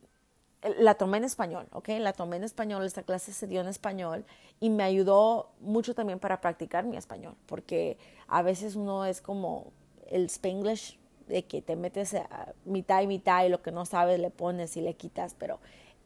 la 0.79 0.95
tomé 0.95 1.19
en 1.19 1.25
español, 1.25 1.67
¿ok? 1.73 1.89
La 2.01 2.13
tomé 2.13 2.37
en 2.37 2.45
español, 2.45 2.85
esta 2.85 3.03
clase 3.03 3.33
se 3.33 3.47
dio 3.47 3.61
en 3.61 3.69
español 3.69 4.25
y 4.61 4.71
me 4.71 4.83
ayudó 4.83 5.51
mucho 5.61 5.95
también 5.95 6.19
para 6.19 6.41
practicar 6.41 6.85
mi 6.85 6.97
español, 6.97 7.35
porque 7.47 7.99
a 8.29 8.43
veces 8.43 8.75
uno 8.77 9.05
es 9.05 9.21
como 9.21 9.73
el 10.11 10.27
spanglish, 10.27 10.99
de 11.27 11.45
que 11.45 11.63
te 11.63 11.75
metes 11.77 12.15
a 12.15 12.53
mitad 12.65 13.03
y 13.03 13.07
mitad 13.07 13.45
y 13.45 13.49
lo 13.49 13.63
que 13.63 13.73
no 13.73 13.87
sabes 13.87 14.21
le 14.21 14.31
pones 14.31 14.77
y 14.77 14.83
le 14.83 14.95
quitas, 14.95 15.35
pero 15.35 15.59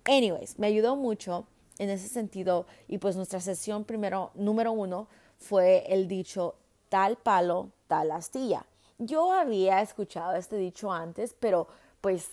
anyways, 0.04 0.58
me 0.58 0.68
ayudó 0.68 0.96
mucho 0.96 1.46
en 1.78 1.90
ese 1.90 2.08
sentido 2.08 2.66
y 2.86 2.98
pues 2.98 3.16
nuestra 3.16 3.40
sesión 3.40 3.84
primero, 3.84 4.30
número 4.34 4.72
uno, 4.72 5.08
fue 5.38 5.84
el 5.92 6.08
dicho 6.08 6.56
tal 6.88 7.16
palo, 7.16 7.70
tal 7.86 8.10
astilla. 8.10 8.66
Yo 8.98 9.32
había 9.32 9.80
escuchado 9.80 10.34
este 10.34 10.56
dicho 10.56 10.92
antes, 10.92 11.34
pero 11.38 11.68
pues 12.00 12.28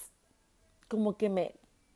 como 0.88 1.18
que 1.18 1.30
me, 1.30 1.56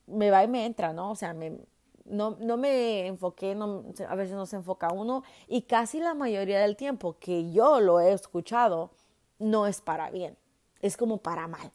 me 0.09 0.31
va 0.31 0.43
y 0.43 0.47
me 0.47 0.65
entra, 0.65 0.93
¿no? 0.93 1.11
O 1.11 1.15
sea, 1.15 1.33
me, 1.33 1.57
no, 2.05 2.37
no 2.39 2.57
me 2.57 3.07
enfoqué, 3.07 3.55
no, 3.55 3.85
a 4.07 4.15
veces 4.15 4.35
no 4.35 4.45
se 4.45 4.57
enfoca 4.57 4.91
uno 4.91 5.23
y 5.47 5.63
casi 5.63 5.99
la 5.99 6.13
mayoría 6.13 6.59
del 6.59 6.75
tiempo 6.75 7.17
que 7.19 7.51
yo 7.51 7.79
lo 7.79 7.99
he 7.99 8.11
escuchado 8.11 8.91
no 9.37 9.67
es 9.67 9.81
para 9.81 10.09
bien, 10.09 10.37
es 10.81 10.97
como 10.97 11.17
para 11.17 11.47
mal. 11.47 11.71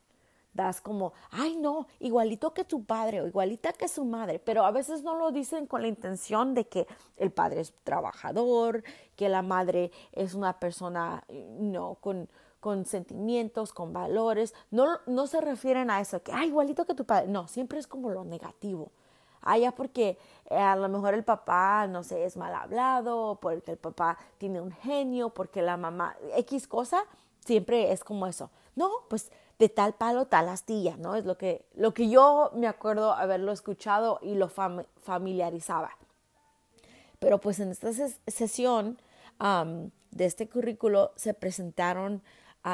Das 0.53 0.81
como, 0.81 1.15
ay 1.33 1.57
no, 1.57 1.89
igualito 1.99 2.55
que 2.55 2.63
tu 2.63 2.85
padre 2.85 3.21
o 3.21 3.27
igualita 3.27 3.73
que 3.73 3.89
su 3.89 4.05
madre, 4.05 4.39
pero 4.39 4.65
a 4.65 4.71
veces 4.71 5.03
no 5.03 5.17
lo 5.17 5.33
dicen 5.33 5.67
con 5.67 5.83
la 5.83 5.89
intención 5.89 6.55
de 6.55 6.69
que 6.69 6.87
el 7.17 7.33
padre 7.33 7.61
es 7.61 7.75
trabajador, 7.83 8.85
que 9.17 9.29
la 9.29 9.43
madre 9.43 9.91
es 10.13 10.35
una 10.35 10.61
persona, 10.61 11.25
no, 11.59 11.97
con, 11.97 12.29
con 12.65 12.87
sentimientos, 12.87 13.75
con 13.75 13.93
valores. 13.93 14.55
No, 14.71 14.99
no 15.05 15.27
se 15.27 15.43
refieren 15.43 15.91
a 15.91 16.01
eso, 16.01 16.23
que, 16.23 16.33
ay, 16.33 16.49
igualito 16.49 16.87
que 16.87 16.95
tu 16.95 17.05
padre. 17.05 17.29
No, 17.29 17.47
siempre 17.47 17.79
es 17.79 17.87
como 17.87 18.09
lo 18.09 18.25
negativo. 18.25 18.91
Ah, 19.43 19.59
ya 19.59 19.73
porque 19.73 20.17
eh, 20.49 20.57
a 20.57 20.75
lo 20.75 20.89
mejor 20.89 21.13
el 21.13 21.25
papá, 21.25 21.87
no 21.87 22.03
sé, 22.03 22.25
es 22.25 22.39
mal 22.39 22.55
hablado, 22.55 23.39
porque 23.43 23.73
el 23.73 23.77
papá 23.77 24.17
tiene 24.39 24.63
un 24.63 24.73
genio, 24.73 25.29
porque 25.29 25.61
la 25.61 25.77
mamá, 25.77 26.17
X 26.37 26.67
cosa, 26.67 27.05
siempre 27.45 27.93
es 27.93 28.03
como 28.03 28.27
eso. 28.27 28.51
No, 28.77 28.89
pues 29.11 29.31
de 29.59 29.69
tal 29.69 29.93
palo, 29.93 30.25
tal 30.25 30.49
astilla, 30.49 30.97
¿no? 30.97 31.17
Es 31.17 31.27
lo 31.27 31.37
que, 31.37 31.67
lo 31.75 31.93
que 31.93 32.09
yo 32.09 32.51
me 32.55 32.67
acuerdo 32.67 33.13
haberlo 33.13 33.53
escuchado 33.53 34.21
y 34.23 34.37
lo 34.37 34.49
familiarizaba. 34.49 35.91
Pero 37.19 37.39
pues 37.43 37.61
en 37.61 37.73
esta 37.73 37.91
sesión 38.27 38.99
de 40.13 40.25
este 40.25 40.49
currículo 40.49 41.13
se 41.17 41.35
presentaron 41.35 42.23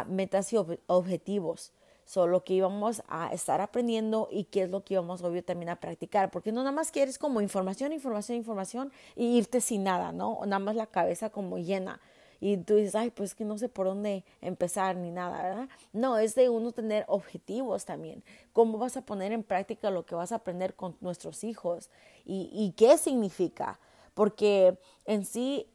metas 0.08 0.52
y 0.52 0.56
objetivos. 0.86 1.72
Solo 2.04 2.42
que 2.42 2.54
íbamos 2.54 3.02
a 3.08 3.32
estar 3.32 3.60
aprendiendo 3.60 4.28
y 4.32 4.44
qué 4.44 4.62
es 4.62 4.70
lo 4.70 4.82
que 4.82 4.94
íbamos, 4.94 5.22
obvio, 5.22 5.44
también 5.44 5.68
a 5.68 5.76
practicar. 5.76 6.30
Porque 6.30 6.50
no 6.50 6.60
nada 6.62 6.72
más 6.72 6.90
quieres 6.90 7.18
como 7.18 7.40
información, 7.40 7.92
información, 7.92 8.36
información 8.36 8.92
y 9.14 9.38
irte 9.38 9.60
sin 9.60 9.84
nada, 9.84 10.10
¿no? 10.10 10.40
Nada 10.44 10.58
más 10.58 10.74
la 10.74 10.86
cabeza 10.86 11.30
como 11.30 11.58
llena 11.58 12.00
y 12.40 12.56
tú 12.56 12.76
dices, 12.76 12.94
ay, 12.94 13.10
pues 13.10 13.34
que 13.34 13.44
no 13.44 13.58
sé 13.58 13.68
por 13.68 13.86
dónde 13.86 14.24
empezar 14.40 14.96
ni 14.96 15.10
nada, 15.10 15.42
¿verdad? 15.42 15.68
No, 15.92 16.16
es 16.16 16.34
de 16.34 16.48
uno 16.48 16.72
tener 16.72 17.04
objetivos 17.06 17.84
también. 17.84 18.24
¿Cómo 18.54 18.78
vas 18.78 18.96
a 18.96 19.02
poner 19.02 19.32
en 19.32 19.42
práctica 19.42 19.90
lo 19.90 20.06
que 20.06 20.14
vas 20.14 20.32
a 20.32 20.36
aprender 20.36 20.74
con 20.74 20.96
nuestros 21.00 21.44
hijos? 21.44 21.90
¿Y, 22.24 22.72
qué 22.76 22.96
significa? 22.96 23.78
Porque 24.14 24.78
en 25.04 25.26
sí, 25.26 25.66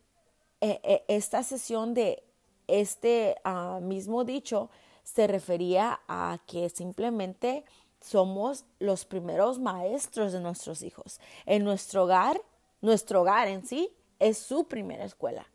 eh, 0.61 0.79
eh, 0.83 1.03
esta 1.07 1.43
sesión 1.43 1.93
de 1.93 2.23
este 2.67 3.35
ah, 3.43 3.79
mismo 3.81 4.23
dicho 4.23 4.69
se 5.03 5.27
refería 5.27 5.99
a 6.07 6.39
que 6.47 6.69
simplemente 6.69 7.63
somos 8.01 8.65
los 8.79 9.05
primeros 9.05 9.59
maestros 9.59 10.33
de 10.33 10.39
nuestros 10.39 10.81
hijos. 10.81 11.19
En 11.45 11.63
nuestro 11.63 12.03
hogar, 12.03 12.41
nuestro 12.81 13.21
hogar 13.21 13.47
en 13.47 13.65
sí 13.65 13.89
es 14.19 14.37
su 14.37 14.65
primera 14.65 15.05
escuela. 15.05 15.47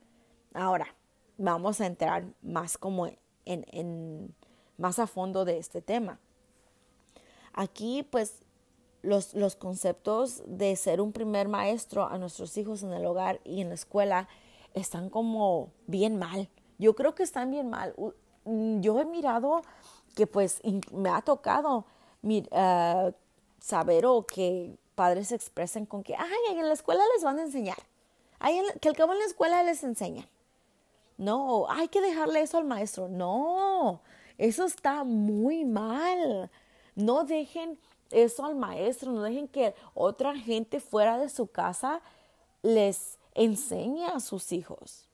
Ahora, 0.55 0.95
vamos 1.38 1.81
a 1.81 1.87
entrar 1.87 2.25
más 2.43 2.76
como 2.76 3.09
en, 3.45 4.35
más 4.79 4.99
a 4.99 5.07
fondo 5.07 5.45
de 5.45 5.59
este 5.59 5.81
tema. 5.81 6.19
Aquí 7.52 8.02
pues 8.02 8.43
los, 9.02 9.35
los, 9.35 9.57
conceptos 9.57 10.43
de 10.47 10.76
ser 10.76 11.00
un 11.00 11.12
primer 11.12 11.49
maestro 11.49 12.07
a 12.07 12.19
nuestros 12.19 12.57
hijos 12.57 12.83
en 12.83 12.93
el 12.93 13.07
hogar 13.07 13.40
y 13.45 13.61
en 13.61 13.69
la 13.69 13.75
escuela 13.75 14.29
están 14.75 15.11
como 15.11 15.73
bien 15.87 16.17
mal. 16.17 16.49
Yo 16.81 16.95
creo 16.95 17.15
que 17.15 17.23
están 17.23 17.51
bien 17.51 17.69
mal. 17.69 17.95
Mm, 18.45 18.81
yo 18.81 18.99
he 18.99 19.05
mirado 19.05 19.61
que 20.17 20.27
pues 20.27 20.61
me 20.93 21.11
ha 21.11 21.21
tocado 21.21 21.85
uh, 22.23 23.13
saber 23.61 24.07
o 24.07 24.27
que 24.27 24.75
padres 24.95 25.29
se 25.29 25.35
expresen 25.35 25.85
con 25.85 26.03
que, 26.03 26.17
ay, 26.17 26.57
en 26.57 26.67
la 26.67 26.73
escuela 26.73 27.05
les 27.15 27.23
van 27.23 27.39
a 27.39 27.43
enseñar. 27.43 27.77
Ay, 28.39 28.63
que 28.81 28.89
al 28.89 28.97
cabo 28.97 29.13
en 29.13 29.19
la 29.19 29.27
escuela 29.27 29.63
les 29.63 29.85
enseñan. 29.85 30.27
No, 31.19 31.67
hay 31.69 31.89
que 31.89 32.01
dejarle 32.01 32.41
eso 32.41 32.57
al 32.57 32.65
maestro. 32.65 33.09
No, 33.09 34.01
eso 34.39 34.65
está 34.65 35.05
muy 35.05 35.67
mal. 35.67 36.51
No 36.95 37.25
dejen 37.25 37.79
eso 38.11 38.47
al 38.47 38.55
maestro, 38.55 39.13
no 39.13 39.23
dejen 39.23 39.49
que 39.49 39.75
otra 39.93 40.35
gente 40.35 40.81
fuera 40.81 41.19
de 41.19 41.29
su 41.29 41.47
casa 41.47 42.01
les 42.63 43.19
enseñe 43.35 44.07
a 44.07 44.19
sus 44.19 44.51
hijos. 44.53 45.10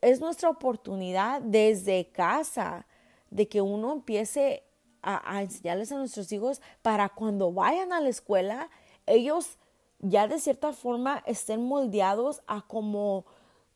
Es 0.00 0.20
nuestra 0.20 0.48
oportunidad 0.48 1.42
desde 1.42 2.08
casa 2.10 2.86
de 3.30 3.48
que 3.48 3.60
uno 3.60 3.92
empiece 3.92 4.62
a, 5.02 5.42
enseñarles 5.42 5.92
a 5.92 5.96
nuestros 5.96 6.32
hijos 6.32 6.62
para 6.82 7.08
cuando 7.10 7.52
vayan 7.52 7.92
a 7.92 8.00
la 8.00 8.08
escuela, 8.08 8.70
ellos 9.06 9.58
ya 9.98 10.26
de 10.26 10.38
cierta 10.38 10.72
forma 10.72 11.22
estén 11.26 11.66
moldeados 11.66 12.42
a 12.46 12.62
como 12.62 13.24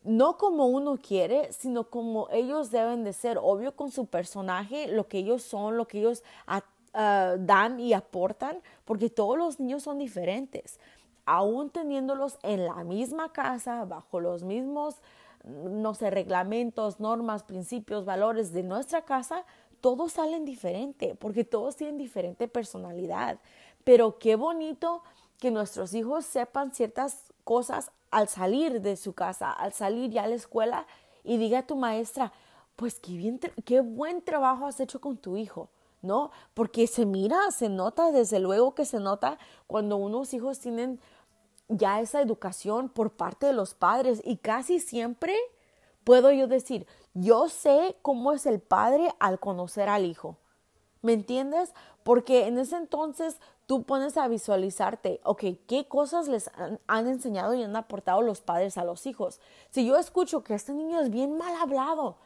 no 0.04 0.38
como 0.38 0.66
uno 0.66 0.96
quiere, 0.96 1.52
sino 1.52 1.90
como 1.90 2.28
ellos 2.30 2.70
deben 2.70 3.04
de 3.04 3.12
ser, 3.12 3.38
obvio 3.38 3.76
con 3.76 3.90
su 3.90 4.06
personaje, 4.06 4.87
lo 4.88 5.06
que 5.06 5.18
ellos 5.18 5.42
son, 5.42 5.76
lo 5.76 5.87
que 5.87 5.98
ellos 5.98 6.22
dan 6.92 7.78
y 7.78 7.92
aportan, 7.92 8.58
porque 8.84 9.10
todos 9.10 9.37
los 9.37 9.60
niños 9.60 9.82
son 9.82 9.98
diferentes. 9.98 10.80
Aún 11.26 11.68
teniéndolos 11.68 12.38
en 12.42 12.64
la 12.64 12.84
misma 12.84 13.32
casa, 13.32 13.84
bajo 13.84 14.20
los 14.20 14.44
mismos, 14.44 14.96
no 15.45 15.95
sé, 15.95 16.11
reglamentos, 16.11 17.00
normas, 17.00 17.42
principios, 17.42 18.04
valores 18.04 18.52
de 18.52 18.62
nuestra 18.62 19.02
casa, 19.02 19.45
todos 19.80 20.12
salen 20.12 20.45
diferente, 20.45 21.14
porque 21.14 21.45
todos 21.45 21.76
tienen 21.76 21.99
diferente 21.99 22.49
personalidad. 22.49 23.38
Pero 23.85 24.18
qué 24.18 24.37
bonito 24.37 25.02
que 25.38 25.50
nuestros 25.50 25.95
hijos 25.95 26.25
sepan 26.25 26.75
ciertas 26.75 27.33
cosas 27.45 27.92
al 28.11 28.28
salir 28.28 28.80
de 28.80 28.97
su 28.97 29.12
casa, 29.12 29.52
al 29.52 29.73
salir 29.73 30.11
ya 30.11 30.25
a 30.25 30.28
la 30.28 30.35
escuela 30.35 30.87
y 31.25 31.37
diga 31.37 31.61
a 31.61 31.66
tu 31.66 31.76
maestra, 31.76 32.33
pues 32.76 32.99
qué, 33.00 33.12
bien, 33.16 33.40
qué 33.64 33.80
buen 33.80 34.23
trabajo 34.23 34.66
has 34.66 34.80
hecho 34.80 35.00
con 35.00 35.16
tu 35.16 35.37
hijo, 35.37 35.68
¿no? 36.02 36.30
Porque 36.54 36.87
se 36.87 37.07
mira, 37.07 37.38
se 37.50 37.68
nota, 37.68 38.11
desde 38.11 38.38
luego 38.40 38.75
que 38.75 38.85
se 38.85 39.00
nota 39.00 39.38
cuando 39.66 39.97
unos 39.97 40.33
hijos 40.35 40.59
tienen 40.59 41.00
ya 41.68 42.00
esa 42.00 42.20
educación 42.20 42.88
por 42.88 43.12
parte 43.12 43.46
de 43.46 43.52
los 43.52 43.75
padres 43.75 44.22
y 44.25 44.38
casi 44.38 44.80
siempre 44.80 45.37
puedo 46.04 46.32
yo 46.32 46.46
decir, 46.46 46.87
yo 47.14 47.48
sé 47.48 47.96
cómo 48.02 48.32
es 48.32 48.46
el 48.46 48.60
padre 48.60 49.14
al 49.18 49.38
conocer 49.38 49.88
al 49.88 50.06
hijo. 50.06 50.37
¿Me 51.02 51.12
entiendes? 51.12 51.75
Porque 52.02 52.46
en 52.46 52.58
ese 52.58 52.76
entonces 52.76 53.40
tú 53.66 53.84
pones 53.84 54.16
a 54.16 54.26
visualizarte, 54.28 55.20
ok, 55.25 55.44
¿qué 55.66 55.87
cosas 55.87 56.26
les 56.26 56.50
han, 56.87 57.06
enseñado 57.06 57.54
y 57.54 57.62
han 57.62 57.76
aportado 57.76 58.22
los 58.22 58.40
padres 58.40 58.78
a 58.78 58.84
los 58.84 59.06
hijos? 59.06 59.40
Si 59.70 59.87
yo 59.87 59.96
escucho 59.98 60.42
que 60.42 60.54
este 60.54 60.72
niño 60.72 61.00
es 61.00 61.10
bien 61.10 61.37
mal 61.37 61.54
hablado, 61.56 62.16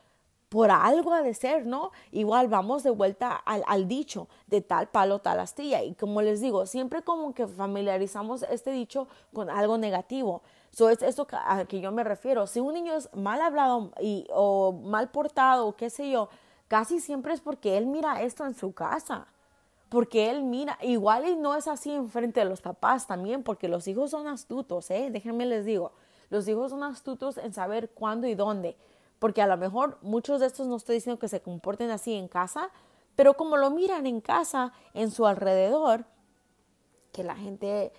por 0.53 0.71
algo 0.71 1.15
ha 1.15 1.23
de 1.23 1.33
ser, 1.33 1.65
¿no? 1.65 1.93
Igual 2.11 2.49
vamos 2.49 2.83
de 2.83 2.91
vuelta 2.91 3.35
al, 3.35 3.89
dicho 3.89 4.29
de 4.49 4.61
tal 4.61 4.87
palo, 4.87 5.19
tal 5.19 5.41
astilla. 5.41 5.83
Y 5.83 5.95
como 5.95 6.21
les 6.21 6.43
digo, 6.43 6.67
siempre 6.67 7.01
como 7.01 7.33
que 7.33 7.47
familiarizamos 7.47 8.43
este 8.43 8.71
dicho 8.71 9.09
con 9.33 9.49
algo 9.49 9.79
negativo. 9.79 10.43
So 10.71 10.91
es 10.91 11.01
esto 11.01 11.27
a 11.33 11.65
que 11.65 11.81
yo 11.81 11.91
me 11.91 12.05
refiero. 12.05 12.47
Si 12.47 12.61
un 12.61 12.75
niño 12.75 12.93
es 12.95 13.09
mal 13.15 13.41
hablado 13.41 13.93
y, 13.99 14.27
o 14.31 14.73
mal 14.73 15.11
portado 15.11 15.75
qué 15.75 15.89
sé 15.89 16.11
yo, 16.11 16.29
casi 16.69 17.01
siempre 17.01 17.33
es 17.33 17.41
porque 17.41 17.79
él 17.79 17.87
mira 17.87 18.21
esto 18.21 18.45
en 18.45 18.55
su 18.55 18.75
casa 18.75 19.29
porque 19.89 20.31
él 20.31 20.43
mira, 20.43 20.79
igual 20.81 21.27
y 21.29 21.37
no 21.37 21.55
es 21.55 21.69
así 21.69 21.91
en 21.91 22.09
frente 22.09 22.41
de 22.41 22.47
los 22.47 22.63
papás 22.63 23.07
también, 23.07 23.43
porque 23.43 23.69
los 23.69 23.87
hijos 23.89 24.11
son 24.11 24.27
astutos, 24.27 24.91
¿eh? 24.91 25.11
Déjenme 25.13 25.45
les 25.45 25.67
digo, 25.67 25.93
los 26.31 26.49
hijos 26.49 26.71
son 26.71 26.83
astutos 26.83 27.37
en 27.37 27.53
saber 27.53 27.91
cuándo 27.91 28.27
y 28.27 28.35
dónde, 28.35 28.75
porque 29.23 29.41
a 29.41 29.47
lo 29.47 29.57
mejor 29.57 29.99
muchos 30.03 30.41
de 30.41 30.47
estos 30.47 30.67
no 30.67 30.75
estoy 30.75 30.97
diciendo 30.97 31.21
que 31.21 31.29
se 31.29 31.41
comporten 31.41 31.93
así 31.93 32.13
en 32.13 32.27
casa, 32.27 32.71
pero 33.15 33.35
como 33.35 33.57
lo 33.57 33.71
miran 33.71 34.05
en 34.09 34.21
casa, 34.21 34.73
en 34.95 35.13
su 35.13 35.29
alrededor, 35.29 36.07
que 37.13 37.23
la 37.23 37.37
gente 37.37 37.93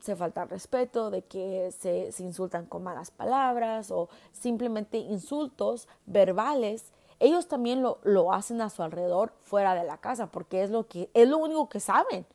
se 0.00 0.16
falta 0.16 0.44
respeto, 0.44 1.12
de 1.12 1.22
que 1.22 1.70
se, 1.78 2.10
se 2.10 2.24
insultan 2.24 2.66
con 2.66 2.82
malas 2.82 3.12
palabras 3.12 3.92
o 3.92 4.08
simplemente 4.32 4.98
insultos 4.98 5.86
verbales, 6.06 6.92
ellos 7.20 7.46
también 7.46 7.80
lo, 7.80 8.00
lo 8.02 8.32
hacen 8.32 8.60
a 8.62 8.68
su 8.68 8.82
alrededor 8.82 9.32
fuera 9.42 9.76
de 9.76 9.84
la 9.84 9.98
casa 9.98 10.26
porque 10.26 10.64
es 10.64 10.70
lo, 10.70 10.88
que, 10.88 11.08
es 11.14 11.28
lo 11.28 11.38
único 11.38 11.68
que 11.68 11.78
saben. 11.78 12.26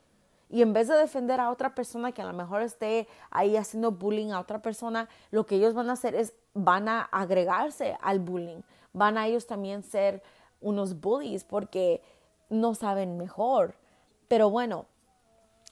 Y 0.49 0.61
en 0.61 0.73
vez 0.73 0.87
de 0.87 0.95
defender 0.95 1.39
a 1.39 1.51
otra 1.51 1.75
persona 1.75 2.11
que 2.11 2.21
a 2.21 2.25
lo 2.25 2.33
mejor 2.33 2.61
esté 2.61 3.07
ahí 3.31 3.57
haciendo 3.57 3.91
bullying 3.91 4.31
a 4.31 4.39
otra 4.39 4.61
persona, 4.61 5.09
lo 5.31 5.45
que 5.45 5.55
ellos 5.55 5.73
van 5.73 5.89
a 5.89 5.93
hacer 5.93 6.15
es 6.15 6.33
van 6.53 6.87
a 6.87 7.01
agregarse 7.01 7.97
al 8.01 8.19
bullying. 8.19 8.61
Van 8.93 9.17
a 9.17 9.27
ellos 9.27 9.45
también 9.45 9.83
ser 9.83 10.23
unos 10.61 10.99
bullies 10.99 11.43
porque 11.43 12.01
no 12.49 12.75
saben 12.75 13.17
mejor. 13.17 13.75
Pero 14.27 14.49
bueno, 14.49 14.85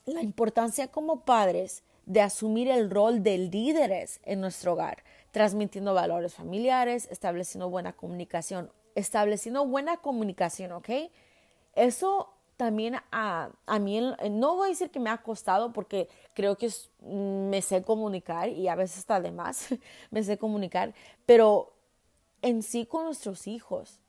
la 0.06 0.22
importancia 0.22 0.88
como 0.90 1.22
padres 1.22 1.84
de 2.06 2.22
asumir 2.22 2.70
el 2.70 2.92
rol 2.92 3.24
de 3.24 3.38
líderes 3.38 4.20
en 4.24 4.42
nuestro 4.42 4.74
hogar, 4.74 5.04
transmitiendo 5.32 5.94
valores 5.94 6.34
familiares, 6.34 7.08
estableciendo 7.10 7.70
buena 7.70 7.94
comunicación, 7.94 8.72
estableciendo 8.94 9.66
buena 9.66 9.98
comunicación, 9.98 10.72
¿ok? 10.74 10.90
Eso 11.74 12.30
también 12.58 12.96
a, 13.12 13.50
a 13.66 13.80
mí, 13.80 14.02
no 14.32 14.56
voy 14.56 14.68
a 14.68 14.70
decir 14.70 14.90
que 14.90 15.00
me 15.00 15.10
ha 15.10 15.18
costado 15.18 15.74
porque 15.74 16.10
creo 16.34 16.58
que 16.58 16.70
mm, 17.02 17.50
me 17.50 17.62
sé 17.62 17.84
comunicar 17.84 18.50
y 18.50 18.68
a 18.68 18.76
veces 18.76 19.00
está 19.00 19.20
de 19.20 19.32
más, 19.32 19.68
me 20.12 20.24
sé 20.24 20.38
comunicar, 20.38 20.94
pero 21.26 21.74
en 22.42 22.64
sí 22.64 22.86
con 22.86 23.06
nuestros 23.06 23.48
hijos, 23.48 24.00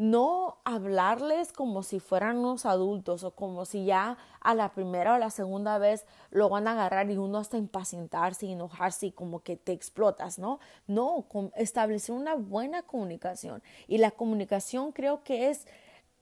no 0.00 0.56
hablarles 0.64 1.52
como 1.52 1.82
si 1.82 2.00
fueran 2.00 2.38
unos 2.38 2.64
adultos 2.64 3.22
o 3.22 3.32
como 3.32 3.66
si 3.66 3.84
ya 3.84 4.16
a 4.40 4.54
la 4.54 4.72
primera 4.72 5.14
o 5.14 5.18
la 5.18 5.28
segunda 5.28 5.76
vez 5.76 6.06
lo 6.30 6.48
van 6.48 6.68
a 6.68 6.72
agarrar 6.72 7.10
y 7.10 7.18
uno 7.18 7.36
hasta 7.36 7.58
impacientarse 7.58 8.46
y 8.46 8.52
enojarse 8.52 9.08
y 9.08 9.12
como 9.12 9.40
que 9.40 9.58
te 9.58 9.72
explotas, 9.72 10.38
¿no? 10.38 10.58
No, 10.86 11.26
establecer 11.54 12.14
una 12.14 12.34
buena 12.34 12.80
comunicación. 12.80 13.62
Y 13.88 13.98
la 13.98 14.10
comunicación 14.10 14.92
creo 14.92 15.22
que 15.22 15.50
es 15.50 15.66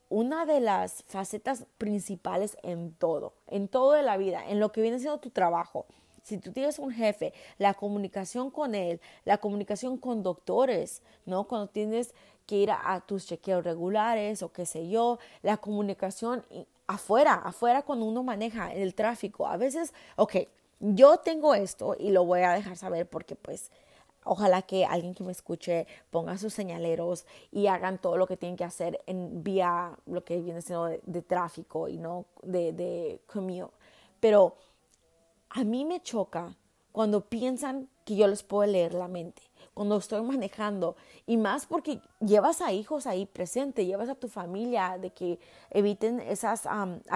una 0.09 0.47
de 0.47 0.61
las 0.61 1.05
facetas 1.07 1.67
principales 1.77 2.57
en 2.63 2.93
todo, 2.93 3.35
en 3.47 3.69
todo 3.69 3.93
de 3.93 4.03
la 4.03 4.17
vida, 4.17 4.43
en 4.49 4.61
lo 4.61 4.73
que 4.73 4.83
viene 4.83 4.99
siendo 4.99 5.19
tu 5.19 5.31
trabajo. 5.31 5.87
Si 6.23 6.39
tú 6.39 6.53
tienes 6.53 6.79
un 6.79 6.91
jefe, 6.91 7.33
la 7.59 7.75
comunicación 7.75 8.51
con 8.51 8.75
él, 8.75 9.01
la 9.25 9.39
comunicación 9.39 9.97
con 9.97 10.23
doctores, 10.23 11.03
¿no? 11.25 11.45
Cuando 11.45 11.69
tienes 11.69 12.15
que 12.47 12.57
ir 12.57 12.71
a, 12.71 13.03
tus 13.07 13.27
chequeos 13.27 13.65
regulares 13.65 14.43
o 14.43 14.53
qué 14.53 14.67
sé 14.67 14.89
yo, 14.89 15.19
la 15.43 15.59
comunicación 15.59 16.45
afuera, 16.87 17.35
afuera 17.35 17.83
cuando 17.83 18.07
uno 18.07 18.23
maneja 18.23 18.73
el 18.73 18.95
tráfico. 18.95 19.47
A 19.47 19.57
veces, 19.57 19.93
ok, 20.17 20.37
yo 20.81 21.19
tengo 21.19 21.55
esto 21.55 21.97
y 21.99 22.11
lo 22.11 22.25
voy 22.25 22.41
a 22.41 22.53
dejar 22.53 22.77
saber 22.77 23.09
porque 23.09 23.35
pues 23.35 23.71
ojalá 24.29 24.63
que 24.63 24.85
alguien 24.85 25.15
que 25.15 25.25
me 25.25 25.33
escuche 25.33 25.87
ponga 26.11 26.37
sus 26.39 26.53
señaleros 26.53 27.27
y 27.51 27.67
hagan 27.67 27.99
todo 27.99 28.17
lo 28.17 28.27
que 28.27 28.37
tienen 28.37 28.57
que 28.57 28.65
hacer 28.65 29.01
en 29.07 29.43
vía 29.43 29.99
lo 30.07 30.25
que 30.25 30.39
viene 30.41 30.63
siendo 30.63 30.85
de, 30.85 31.23
tráfico 31.23 31.89
y 31.89 31.97
no 31.97 32.27
de, 32.43 32.73
de 32.73 33.21
commute. 33.27 33.73
Pero 34.21 34.55
a 35.51 35.65
mí 35.65 35.85
me 35.85 36.01
choca 36.03 36.55
cuando 36.93 37.23
piensan 37.23 37.89
que 38.05 38.17
yo 38.17 38.27
les 38.27 38.43
puedo 38.43 38.71
leer 38.71 38.95
la 38.95 39.09
mente 39.09 39.43
cuando 39.79 39.97
estoy 39.97 40.23
manejando 40.23 40.97
y 41.25 41.37
más 41.37 41.67
porque 41.67 42.01
llevas 42.19 42.61
a 42.63 42.73
hijos 42.73 43.07
ahí 43.07 43.27
presente, 43.27 43.87
llevas 43.87 44.09
a 44.09 44.17
tu 44.17 44.27
familia 44.27 44.99
de 44.99 45.11
que 45.11 45.39
eviten 45.71 46.19
esas, 46.19 46.67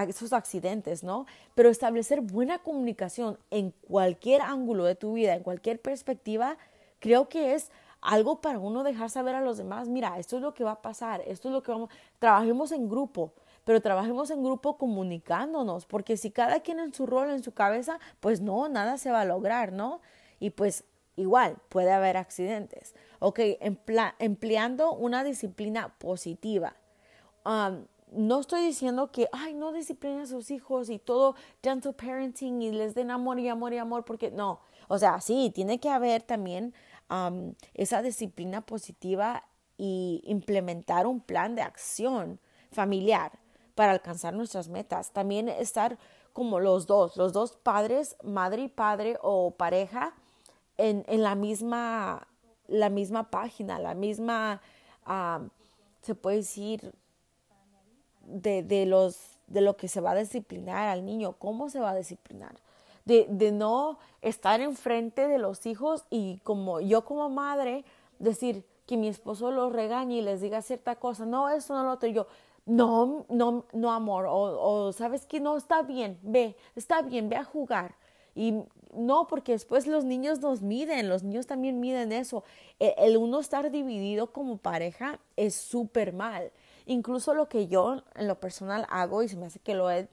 esos 0.06 0.32
accidentes, 0.32 1.02
¿no? 1.02 1.26
Pero 1.56 1.70
establecer 1.70 2.20
buena 2.20 2.60
comunicación 2.60 3.36
en 3.50 3.72
cualquier 3.88 4.42
ángulo 4.42 4.84
de 4.84 4.94
tu 4.94 5.14
vida, 5.14 5.34
en 5.34 5.42
cualquier 5.42 5.80
perspectiva, 5.80 6.56
creo 7.02 7.28
que 7.28 7.54
es 7.54 7.70
algo 8.00 8.40
para 8.40 8.58
uno 8.58 8.84
dejar 8.84 9.10
saber 9.10 9.34
a 9.34 9.40
los 9.40 9.58
demás, 9.58 9.88
mira, 9.88 10.18
esto 10.18 10.36
es 10.36 10.42
lo 10.42 10.54
que 10.54 10.64
va 10.64 10.72
a 10.72 10.82
pasar, 10.82 11.20
esto 11.26 11.48
es 11.48 11.52
lo 11.52 11.62
que 11.62 11.72
vamos, 11.72 11.90
trabajemos 12.18 12.70
en 12.72 12.88
grupo, 12.88 13.32
pero 13.64 13.80
trabajemos 13.80 14.30
en 14.30 14.42
grupo 14.42 14.78
comunicándonos, 14.78 15.84
porque 15.84 16.16
si 16.16 16.30
cada 16.30 16.60
quien 16.60 16.78
en 16.78 16.94
su 16.94 17.06
rol, 17.06 17.30
en 17.30 17.42
su 17.42 17.52
cabeza, 17.52 17.98
pues 18.20 18.40
no, 18.40 18.68
nada 18.68 18.98
se 18.98 19.10
va 19.10 19.22
a 19.22 19.24
lograr, 19.24 19.72
¿no? 19.72 20.00
Y 20.38 20.50
pues 20.50 20.84
igual 21.16 21.56
puede 21.68 21.92
haber 21.92 22.16
accidentes. 22.16 22.94
Ok, 23.18 23.40
empleando 23.60 24.92
una 24.94 25.24
disciplina 25.24 25.94
positiva. 25.98 26.76
No 27.44 28.40
estoy 28.40 28.62
diciendo 28.62 29.10
que, 29.10 29.28
ay, 29.32 29.54
no 29.54 29.72
disciplinen 29.72 30.20
a 30.20 30.26
sus 30.26 30.50
hijos 30.50 30.90
y 30.90 30.98
todo 30.98 31.34
gentle 31.62 31.94
parenting 31.94 32.62
y 32.62 32.70
les 32.70 32.94
den 32.94 33.10
amor 33.10 33.38
y 33.38 33.48
amor 33.48 33.72
y 33.72 33.78
amor, 33.78 34.04
porque 34.04 34.30
no. 34.30 34.60
O 34.88 34.98
sea, 34.98 35.20
sí, 35.20 35.50
tiene 35.54 35.78
que 35.80 35.88
haber 35.88 36.22
también 36.22 36.74
esa 37.74 38.02
disciplina 38.02 38.60
positiva 38.60 39.44
y 39.76 40.22
implementar 40.24 41.06
un 41.06 41.20
plan 41.20 41.54
de 41.54 41.62
acción 41.62 42.40
familiar 42.70 43.32
para 43.74 43.92
alcanzar 43.92 44.34
nuestras 44.34 44.68
metas. 44.68 45.12
También 45.12 45.48
estar 45.48 45.98
como 46.32 46.60
los 46.60 46.86
dos, 46.86 47.16
los 47.16 47.32
dos 47.32 47.56
padres, 47.56 48.16
madre 48.22 48.62
y 48.62 48.68
padre 48.68 49.18
o 49.22 49.52
pareja, 49.52 50.14
en, 50.78 51.04
en 51.08 51.22
la, 51.22 51.34
misma, 51.34 52.26
la 52.66 52.88
misma 52.88 53.30
página, 53.30 53.78
la 53.78 53.94
misma, 53.94 54.62
se 56.00 56.14
puede 56.14 56.38
decir, 56.38 56.94
de, 58.24 58.62
de, 58.62 58.86
los, 58.86 59.38
de 59.46 59.60
lo 59.60 59.76
que 59.76 59.88
se 59.88 60.00
va 60.00 60.12
a 60.12 60.16
disciplinar 60.16 60.88
al 60.88 61.04
niño, 61.04 61.34
cómo 61.38 61.68
se 61.68 61.80
va 61.80 61.90
a 61.90 61.96
disciplinar. 61.96 62.54
De, 63.04 63.52
no 63.52 63.98
estar 64.20 64.60
enfrente 64.60 65.26
de 65.26 65.38
los 65.38 65.66
hijos 65.66 66.04
y 66.08 66.38
como 66.44 66.80
yo 66.80 67.04
como 67.04 67.28
madre 67.28 67.84
decir 68.20 68.64
que 68.86 68.96
mi 68.96 69.08
esposo 69.08 69.50
los 69.50 69.72
regañe 69.72 70.18
y 70.18 70.22
les 70.22 70.40
diga 70.40 70.62
cierta 70.62 70.96
cosa, 70.96 71.26
no, 71.26 71.48
eso 71.48 71.74
no 71.74 71.82
lo 71.82 71.92
otro, 71.92 72.08
yo, 72.08 72.26
no, 72.64 73.26
no, 73.28 73.64
no 73.72 73.92
amor, 73.92 74.26
o, 74.28 74.92
sabes 74.92 75.26
que 75.26 75.40
no 75.40 75.56
está 75.56 75.82
bien, 75.82 76.18
ve, 76.22 76.56
está 76.76 77.02
bien, 77.02 77.28
ve 77.28 77.36
a 77.36 77.44
jugar. 77.44 77.96
Y 78.34 78.62
no, 78.94 79.26
porque 79.26 79.52
después 79.52 79.86
los 79.86 80.04
niños 80.04 80.40
nos 80.40 80.62
miden, 80.62 81.08
los 81.08 81.22
niños 81.22 81.46
también 81.46 81.80
miden 81.80 82.12
eso. 82.12 82.44
E, 82.78 82.94
el, 82.98 83.16
uno 83.16 83.40
estar 83.40 83.70
dividido 83.70 84.32
como 84.32 84.56
pareja 84.56 85.18
es 85.36 85.54
súper 85.54 86.12
mal. 86.12 86.50
Incluso 86.86 87.34
lo 87.34 87.48
que 87.48 87.66
yo 87.68 88.02
en 88.14 88.28
lo 88.28 88.40
personal 88.40 88.86
hago, 88.88 89.22
y 89.22 89.28
se 89.28 89.36
me 89.36 89.46
hace 89.46 89.58
que 89.58 89.74
lo 89.74 89.90
he 89.90 90.08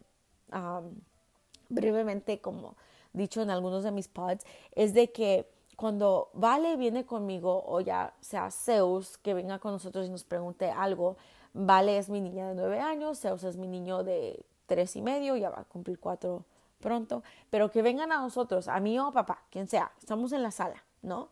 brevemente 1.69 2.41
como 2.41 2.75
dicho 3.13 3.41
en 3.41 3.49
algunos 3.49 3.83
de 3.83 3.91
mis 3.91 4.07
pods, 4.07 4.45
es 4.73 4.93
de 4.93 5.11
que 5.11 5.49
cuando 5.75 6.29
Vale 6.33 6.75
viene 6.75 7.05
conmigo, 7.05 7.63
o 7.65 7.79
ya 7.79 8.13
sea 8.19 8.51
Zeus, 8.51 9.17
que 9.17 9.33
venga 9.33 9.59
con 9.59 9.71
nosotros 9.71 10.07
y 10.07 10.09
nos 10.09 10.23
pregunte 10.23 10.69
algo, 10.69 11.17
Vale 11.53 11.97
es 11.97 12.09
mi 12.09 12.21
niña 12.21 12.49
de 12.49 12.55
nueve 12.55 12.79
años, 12.79 13.19
Zeus 13.19 13.43
es 13.43 13.55
mi 13.57 13.67
niño 13.67 14.03
de 14.03 14.45
tres 14.65 14.95
y 14.95 15.01
medio, 15.01 15.35
ya 15.35 15.49
va 15.49 15.61
a 15.61 15.63
cumplir 15.63 15.99
cuatro 15.99 16.45
pronto, 16.79 17.23
pero 17.49 17.71
que 17.71 17.81
vengan 17.81 18.11
a 18.11 18.21
nosotros, 18.21 18.67
a 18.67 18.79
mí 18.79 18.99
o 18.99 19.07
a 19.07 19.11
papá, 19.11 19.43
quien 19.49 19.67
sea, 19.67 19.91
estamos 19.99 20.31
en 20.31 20.43
la 20.43 20.51
sala, 20.51 20.83
¿no? 21.01 21.29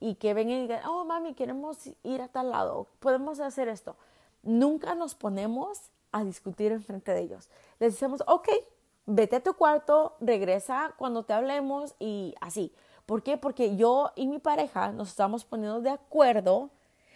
Y 0.00 0.14
que 0.14 0.32
vengan 0.32 0.58
y 0.58 0.60
digan, 0.62 0.86
oh, 0.86 1.04
mami, 1.04 1.34
queremos 1.34 1.78
ir 2.04 2.22
a 2.22 2.28
tal 2.28 2.50
lado, 2.50 2.86
podemos 3.00 3.40
hacer 3.40 3.68
esto. 3.68 3.96
Nunca 4.42 4.94
nos 4.94 5.14
ponemos 5.14 5.90
a 6.12 6.24
discutir 6.24 6.72
en 6.72 6.82
frente 6.82 7.12
de 7.12 7.20
ellos. 7.20 7.50
Les 7.80 7.94
decimos, 7.94 8.22
ok, 8.26 8.48
vete 9.08 9.36
a 9.36 9.40
tu 9.40 9.54
cuarto, 9.54 10.16
regresa 10.20 10.94
cuando 10.98 11.24
te 11.24 11.32
hablemos 11.32 11.94
y 11.98 12.34
así. 12.40 12.72
¿Por 13.06 13.22
qué? 13.22 13.38
Porque 13.38 13.74
yo 13.76 14.12
y 14.14 14.28
mi 14.28 14.38
pareja 14.38 14.92
nos 14.92 15.08
estamos 15.08 15.46
poniendo 15.46 15.80
de 15.80 15.90
acuerdo, 15.90 16.70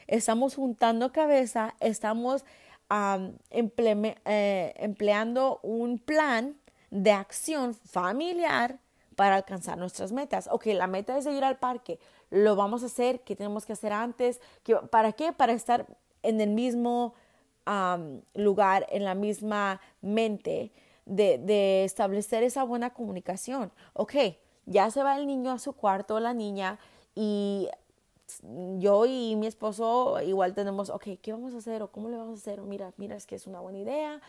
estamos 0.06 0.54
juntando 0.54 1.12
cabeza, 1.12 1.74
estamos 1.80 2.46
eh, 2.90 4.74
empleando 4.76 5.60
un 5.62 5.98
plan 5.98 6.56
de 6.90 7.12
acción 7.12 7.74
familiar 7.74 8.78
para 9.14 9.36
alcanzar 9.36 9.76
nuestras 9.76 10.12
metas. 10.12 10.48
Ok, 10.50 10.66
la 10.68 10.86
meta 10.86 11.18
es 11.18 11.26
ir 11.26 11.44
al 11.44 11.58
parque. 11.58 12.00
Lo 12.30 12.56
vamos 12.56 12.82
a 12.82 12.86
hacer. 12.86 13.20
¿Qué 13.20 13.36
tenemos 13.36 13.66
que 13.66 13.74
hacer 13.74 13.92
antes? 13.92 14.40
¿Para 14.90 15.12
qué? 15.12 15.32
Para 15.32 15.52
estar 15.52 15.86
en 16.22 16.40
el 16.40 16.50
mismo 16.50 17.12
lugar, 18.34 18.86
en 18.88 19.04
la 19.04 19.14
misma 19.14 19.80
mente 20.00 20.72
de, 21.06 21.38
de 21.38 21.84
establecer 21.84 22.42
esa 22.42 22.64
buena 22.64 22.90
comunicación. 22.90 23.72
Ok, 23.92 24.14
ya 24.66 24.90
se 24.90 25.02
va 25.02 25.16
el 25.16 25.26
niño 25.26 25.50
a 25.50 25.58
su 25.58 25.72
cuarto, 25.72 26.20
la 26.20 26.34
niña, 26.34 26.78
y 27.14 27.68
yo 28.78 29.04
y 29.06 29.36
mi 29.36 29.46
esposo 29.46 30.20
igual 30.22 30.54
tenemos, 30.54 30.88
ok, 30.90 31.04
¿qué 31.20 31.32
vamos 31.32 31.54
a 31.54 31.58
hacer? 31.58 31.82
¿O 31.82 31.90
cómo 31.90 32.08
le 32.08 32.16
vamos 32.16 32.40
a 32.40 32.42
hacer? 32.42 32.62
Mira, 32.62 32.92
mira, 32.96 33.16
es 33.16 33.26
que 33.26 33.34
es 33.34 33.46
una 33.46 33.60
buena 33.60 33.78
idea. 33.78 34.20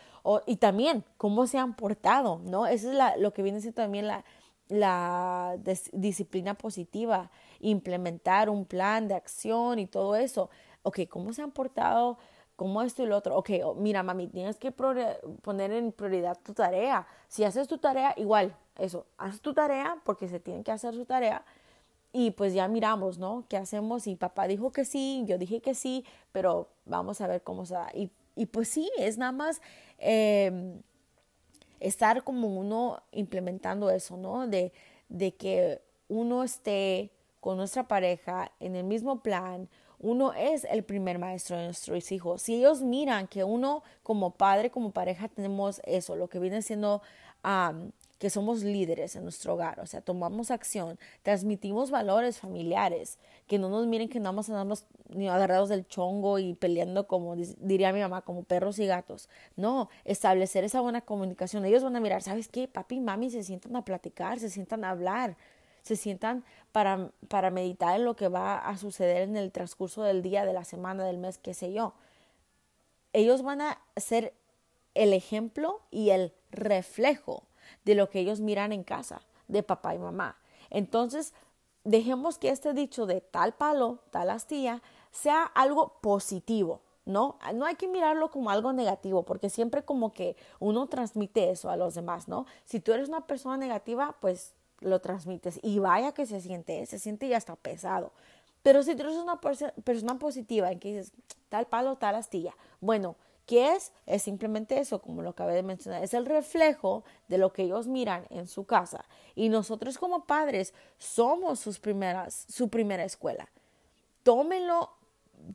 Y 0.46 0.56
también, 0.56 1.04
¿cómo 1.16 1.46
se 1.46 1.58
han 1.58 1.74
portado? 1.74 2.40
¿No? 2.44 2.66
Eso 2.66 2.92
es 2.92 2.98
lo 3.18 3.32
que 3.32 3.42
viene 3.42 3.60
siendo 3.60 3.80
también 3.80 4.06
la, 4.06 4.24
la 4.68 5.56
disciplina 5.92 6.54
positiva, 6.54 7.30
implementar 7.60 8.50
un 8.50 8.64
plan 8.66 9.08
de 9.08 9.14
acción 9.14 9.78
y 9.78 9.86
todo 9.86 10.16
eso. 10.16 10.50
Ok, 10.82 11.00
¿cómo 11.08 11.32
se 11.32 11.42
han 11.42 11.52
portado? 11.52 12.18
¿Cómo 12.56 12.82
esto 12.82 13.02
y 13.02 13.06
lo 13.06 13.16
otro? 13.16 13.36
Ok, 13.36 13.50
mira, 13.76 14.02
mami, 14.02 14.28
tienes 14.28 14.56
que 14.56 14.70
poner 14.70 15.72
en 15.72 15.90
prioridad 15.92 16.38
tu 16.44 16.54
tarea. 16.54 17.06
Si 17.28 17.42
haces 17.42 17.66
tu 17.66 17.78
tarea, 17.78 18.14
igual, 18.16 18.56
eso, 18.78 19.06
haz 19.18 19.40
tu 19.40 19.54
tarea 19.54 19.96
porque 20.04 20.28
se 20.28 20.38
tiene 20.38 20.62
que 20.62 20.70
hacer 20.70 20.94
su 20.94 21.04
tarea 21.04 21.44
y 22.12 22.30
pues 22.30 22.54
ya 22.54 22.68
miramos, 22.68 23.18
¿no? 23.18 23.44
¿Qué 23.48 23.56
hacemos? 23.56 24.06
Y 24.06 24.14
papá 24.14 24.46
dijo 24.46 24.70
que 24.70 24.84
sí, 24.84 25.24
yo 25.26 25.36
dije 25.36 25.60
que 25.60 25.74
sí, 25.74 26.04
pero 26.30 26.68
vamos 26.86 27.20
a 27.20 27.26
ver 27.26 27.42
cómo 27.42 27.66
se 27.66 27.74
da. 27.74 27.90
Y, 27.92 28.08
y 28.36 28.46
pues 28.46 28.68
sí, 28.68 28.88
es 28.98 29.18
nada 29.18 29.32
más 29.32 29.60
eh, 29.98 30.80
estar 31.80 32.22
como 32.22 32.46
uno 32.46 33.02
implementando 33.10 33.90
eso, 33.90 34.16
¿no? 34.16 34.46
De 34.46 34.70
que 35.34 35.82
uno 36.08 36.44
esté 36.44 37.10
con 37.40 37.56
nuestra 37.56 37.88
pareja 37.88 38.52
en 38.60 38.76
el 38.76 38.84
mismo 38.84 39.20
plan, 39.20 39.68
uno 40.04 40.34
es 40.34 40.64
el 40.64 40.84
primer 40.84 41.18
maestro 41.18 41.56
de 41.56 41.64
nuestros 41.64 42.12
hijos. 42.12 42.42
Si 42.42 42.54
ellos 42.54 42.82
miran 42.82 43.26
que 43.26 43.42
uno 43.42 43.82
como 44.02 44.32
padre, 44.32 44.70
como 44.70 44.90
pareja 44.90 45.28
tenemos 45.28 45.80
eso, 45.84 46.14
lo 46.14 46.28
que 46.28 46.38
viene 46.38 46.60
siendo 46.60 47.00
que 48.18 48.30
somos 48.30 48.62
líderes 48.62 49.16
en 49.16 49.22
nuestro 49.22 49.54
hogar, 49.54 49.80
o 49.80 49.86
sea, 49.86 50.00
tomamos 50.00 50.50
acción, 50.50 50.98
transmitimos 51.22 51.90
valores 51.90 52.38
familiares, 52.38 53.18
que 53.46 53.58
no 53.58 53.68
nos 53.68 53.86
miren 53.86 54.08
que 54.08 54.18
no 54.18 54.30
vamos 54.30 54.48
a 54.48 54.54
darnos 54.54 54.86
ni 55.08 55.28
agarrados 55.28 55.68
del 55.68 55.86
chongo 55.86 56.38
y 56.38 56.54
peleando 56.54 57.06
como 57.06 57.36
diría 57.36 57.92
mi 57.92 58.00
mamá, 58.00 58.22
como 58.22 58.42
perros 58.42 58.78
y 58.78 58.86
gatos. 58.86 59.28
No, 59.56 59.90
establecer 60.04 60.64
esa 60.64 60.80
buena 60.80 61.02
comunicación. 61.02 61.64
Ellos 61.66 61.82
van 61.82 61.96
a 61.96 62.00
mirar, 62.00 62.22
¿sabes 62.22 62.48
qué? 62.48 62.66
Papi 62.66 62.96
y 62.96 63.00
mami 63.00 63.30
se 63.30 63.42
sientan 63.42 63.76
a 63.76 63.84
platicar, 63.84 64.38
se 64.38 64.48
sientan 64.48 64.84
a 64.84 64.90
hablar, 64.90 65.36
se 65.84 65.96
sientan 65.96 66.44
para, 66.72 67.10
para 67.28 67.50
meditar 67.50 67.94
en 67.94 68.04
lo 68.04 68.16
que 68.16 68.28
va 68.28 68.58
a 68.58 68.76
suceder 68.78 69.22
en 69.22 69.36
el 69.36 69.52
transcurso 69.52 70.02
del 70.02 70.22
día, 70.22 70.44
de 70.44 70.54
la 70.54 70.64
semana, 70.64 71.04
del 71.04 71.18
mes, 71.18 71.38
qué 71.38 71.52
sé 71.52 71.72
yo. 71.72 71.92
Ellos 73.12 73.42
van 73.42 73.60
a 73.60 73.78
ser 73.96 74.32
el 74.94 75.12
ejemplo 75.12 75.82
y 75.90 76.10
el 76.10 76.32
reflejo 76.50 77.44
de 77.84 77.94
lo 77.94 78.08
que 78.08 78.20
ellos 78.20 78.40
miran 78.40 78.72
en 78.72 78.82
casa, 78.82 79.20
de 79.46 79.62
papá 79.62 79.94
y 79.94 79.98
mamá. 79.98 80.38
Entonces, 80.70 81.34
dejemos 81.84 82.38
que 82.38 82.48
este 82.48 82.72
dicho 82.72 83.04
de 83.04 83.20
tal 83.20 83.52
palo, 83.52 83.98
tal 84.10 84.30
astilla, 84.30 84.82
sea 85.10 85.44
algo 85.44 85.98
positivo, 86.00 86.80
¿no? 87.04 87.38
No 87.52 87.66
hay 87.66 87.74
que 87.74 87.88
mirarlo 87.88 88.30
como 88.30 88.48
algo 88.48 88.72
negativo, 88.72 89.24
porque 89.24 89.50
siempre 89.50 89.84
como 89.84 90.14
que 90.14 90.36
uno 90.60 90.86
transmite 90.86 91.50
eso 91.50 91.68
a 91.68 91.76
los 91.76 91.94
demás, 91.94 92.26
¿no? 92.26 92.46
Si 92.64 92.80
tú 92.80 92.92
eres 92.92 93.10
una 93.10 93.26
persona 93.26 93.58
negativa, 93.58 94.16
pues 94.20 94.53
lo 94.80 95.00
transmites 95.00 95.58
y 95.62 95.78
vaya 95.78 96.12
que 96.12 96.26
se 96.26 96.40
siente, 96.40 96.84
se 96.86 96.98
siente 96.98 97.28
ya 97.28 97.36
está 97.36 97.56
pesado. 97.56 98.12
Pero 98.62 98.82
si 98.82 98.94
tú 98.96 99.02
eres 99.02 99.16
una 99.16 99.40
persona 99.40 100.18
positiva 100.18 100.72
en 100.72 100.80
que 100.80 100.88
dices 100.88 101.12
tal 101.48 101.66
palo, 101.66 101.96
tal 101.96 102.14
astilla, 102.14 102.56
bueno, 102.80 103.16
¿Qué 103.46 103.74
es? 103.74 103.92
Es 104.06 104.22
simplemente 104.22 104.78
eso, 104.78 105.02
como 105.02 105.20
lo 105.20 105.30
acabé 105.30 105.54
de 105.54 105.62
mencionar, 105.62 106.02
es 106.02 106.14
el 106.14 106.24
reflejo 106.24 107.04
de 107.28 107.36
lo 107.36 107.52
que 107.52 107.64
ellos 107.64 107.86
miran 107.86 108.26
en 108.30 108.46
su 108.46 108.64
casa. 108.64 109.04
Y 109.34 109.50
nosotros 109.50 109.98
como 109.98 110.24
padres 110.24 110.72
somos 110.96 111.60
sus 111.60 111.78
primeras, 111.78 112.46
su 112.48 112.70
primera 112.70 113.04
escuela. 113.04 113.50
Tómenlo, 114.22 114.96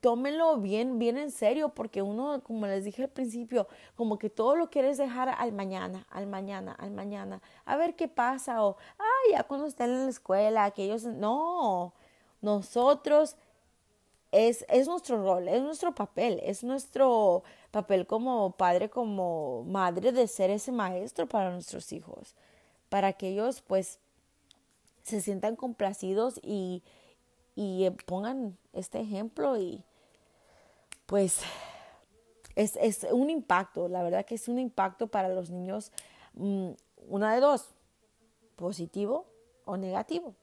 tómenlo 0.00 0.58
bien, 0.58 0.98
bien 0.98 1.18
en 1.18 1.30
serio, 1.30 1.70
porque 1.70 2.02
uno, 2.02 2.42
como 2.42 2.66
les 2.66 2.84
dije 2.84 3.02
al 3.02 3.08
principio, 3.08 3.66
como 3.96 4.18
que 4.18 4.30
todo 4.30 4.56
lo 4.56 4.70
quieres 4.70 4.98
dejar 4.98 5.28
al 5.28 5.52
mañana, 5.52 6.06
al 6.10 6.26
mañana, 6.26 6.72
al 6.72 6.90
mañana, 6.90 7.42
a 7.64 7.76
ver 7.76 7.96
qué 7.96 8.08
pasa, 8.08 8.64
o, 8.64 8.76
ay, 8.98 9.32
ya 9.32 9.44
cuando 9.44 9.66
estén 9.66 9.90
en 9.90 10.04
la 10.04 10.10
escuela, 10.10 10.70
que 10.70 10.84
ellos, 10.84 11.04
no, 11.04 11.92
nosotros 12.40 13.36
es, 14.32 14.64
es 14.68 14.86
nuestro 14.86 15.22
rol, 15.22 15.48
es 15.48 15.62
nuestro 15.62 15.94
papel, 15.94 16.40
es 16.42 16.62
nuestro 16.62 17.42
papel 17.70 18.06
como 18.06 18.52
padre, 18.52 18.88
como 18.88 19.64
madre 19.64 20.12
de 20.12 20.26
ser 20.28 20.50
ese 20.50 20.72
maestro 20.72 21.28
para 21.28 21.50
nuestros 21.50 21.92
hijos, 21.92 22.34
para 22.88 23.12
que 23.12 23.28
ellos 23.28 23.62
pues 23.62 23.98
se 25.02 25.20
sientan 25.20 25.56
complacidos 25.56 26.40
y, 26.42 26.82
y 27.60 27.84
eh, 27.84 27.90
pongan 27.90 28.56
este 28.72 29.00
ejemplo 29.00 29.58
y 29.58 29.84
pues 31.04 31.40
es, 32.54 32.76
es, 32.76 33.06
un 33.12 33.28
impacto, 33.28 33.88
la 33.88 34.02
verdad 34.02 34.24
que 34.24 34.36
es 34.36 34.48
un 34.48 34.58
impacto 34.58 35.08
para 35.08 35.28
los 35.28 35.50
niños, 35.50 35.92
mm, 36.34 36.70
una 37.08 37.34
de 37.34 37.40
dos, 37.40 37.68
positivo 38.56 39.26
o 39.64 39.76
negativo 39.76 40.34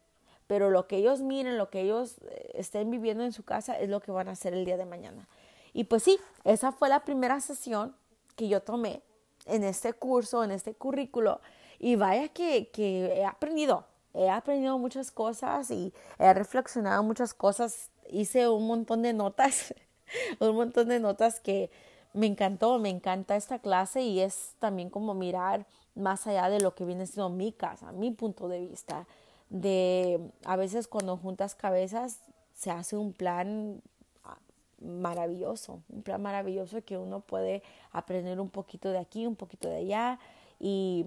pero 0.48 0.70
lo 0.70 0.88
que 0.88 0.98
ellos 0.98 1.22
miren, 1.22 1.58
lo 1.58 1.70
que 1.70 1.82
ellos 1.82 2.16
eh, 2.30 2.52
estén 2.56 2.90
viviendo 2.90 3.24
en 3.24 3.34
su 3.34 3.44
casa 3.44 3.78
es 3.78 3.90
lo 3.90 4.00
que 4.00 4.12
van 4.12 4.30
a 4.30 4.32
hacer 4.32 4.54
el 4.54 4.66
día 4.66 4.78
de 4.78 4.86
mañana. 4.86 5.28
Y 5.74 5.84
pues 5.84 6.04
sí, 6.04 6.18
esa 6.46 6.72
fue 6.72 6.90
la 6.90 7.02
primera 7.02 7.40
sesión 7.42 7.96
que 8.36 8.48
yo 8.48 8.62
tomé 8.62 9.02
en 9.46 9.64
este 9.64 9.94
curso, 9.94 10.44
en 10.44 10.52
este 10.52 10.74
currículo, 10.74 11.42
y 11.80 11.98
vaya 11.98 12.30
que, 12.30 12.70
que 12.72 13.18
he 13.18 13.26
aprendido, 13.26 13.86
he 14.18 14.30
aprendido 14.30 14.78
muchas 14.78 15.12
cosas 15.12 15.70
y 15.70 15.94
he 16.18 16.34
reflexionado 16.34 17.04
muchas 17.04 17.34
cosas, 17.34 17.92
hice 18.10 18.50
un 18.50 18.66
montón 18.66 19.04
de 19.04 19.14
notas, 19.14 19.76
un 20.40 20.56
montón 20.56 20.90
de 20.90 21.00
notas 21.00 21.40
que 21.40 21.70
me 22.14 22.26
encantó, 22.26 22.80
me 22.80 22.90
encanta 22.90 23.36
esta 23.36 23.60
clase 23.60 24.02
y 24.02 24.20
es 24.20 24.56
también 24.60 24.90
como 24.90 25.14
mirar 25.14 25.68
más 25.94 26.26
allá 26.26 26.50
de 26.50 26.60
lo 26.60 26.74
que 26.74 26.84
viene 26.84 27.06
siendo 27.06 27.30
mi 27.30 27.52
casa, 27.52 27.92
mi 27.92 28.12
punto 28.12 28.48
de 28.48 28.60
vista, 28.60 29.06
de 29.50 30.20
a 30.46 30.56
veces 30.56 30.88
cuando 30.88 31.16
juntas 31.18 31.54
cabezas 31.54 32.20
se 32.54 32.72
hace 32.72 32.98
un 32.98 33.14
plan 33.14 33.82
ah, 34.24 34.38
maravilloso, 34.82 35.84
un 35.90 36.02
plan 36.02 36.22
maravilloso 36.22 36.84
que 36.84 36.98
uno 36.98 37.20
puede 37.20 37.62
aprender 37.92 38.40
un 38.40 38.50
poquito 38.50 38.90
de 38.90 38.98
aquí, 38.98 39.28
un 39.28 39.36
poquito 39.36 39.70
de 39.70 39.78
allá 39.78 40.20
y 40.60 41.06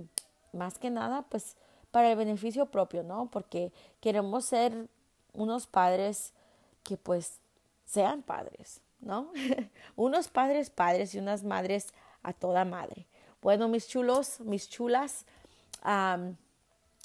más 0.53 0.79
que 0.79 0.90
nada 0.90 1.23
pues 1.23 1.57
para 1.90 2.11
el 2.11 2.16
beneficio 2.16 2.66
propio, 2.66 3.03
¿no? 3.03 3.31
Porque 3.31 3.72
queremos 4.00 4.44
ser 4.44 4.88
unos 5.33 5.66
padres 5.66 6.33
que 6.83 6.96
pues 6.96 7.38
sean 7.85 8.22
padres, 8.22 8.81
¿no? 9.00 9.33
unos 9.96 10.29
padres 10.29 10.70
padres 10.70 11.14
y 11.14 11.18
unas 11.18 11.44
madres 11.44 11.88
a 12.22 12.33
toda 12.33 12.64
madre. 12.64 13.07
Bueno, 13.42 13.68
mis 13.68 13.88
chulos, 13.88 14.40
mis 14.40 14.68
chulas, 14.68 15.24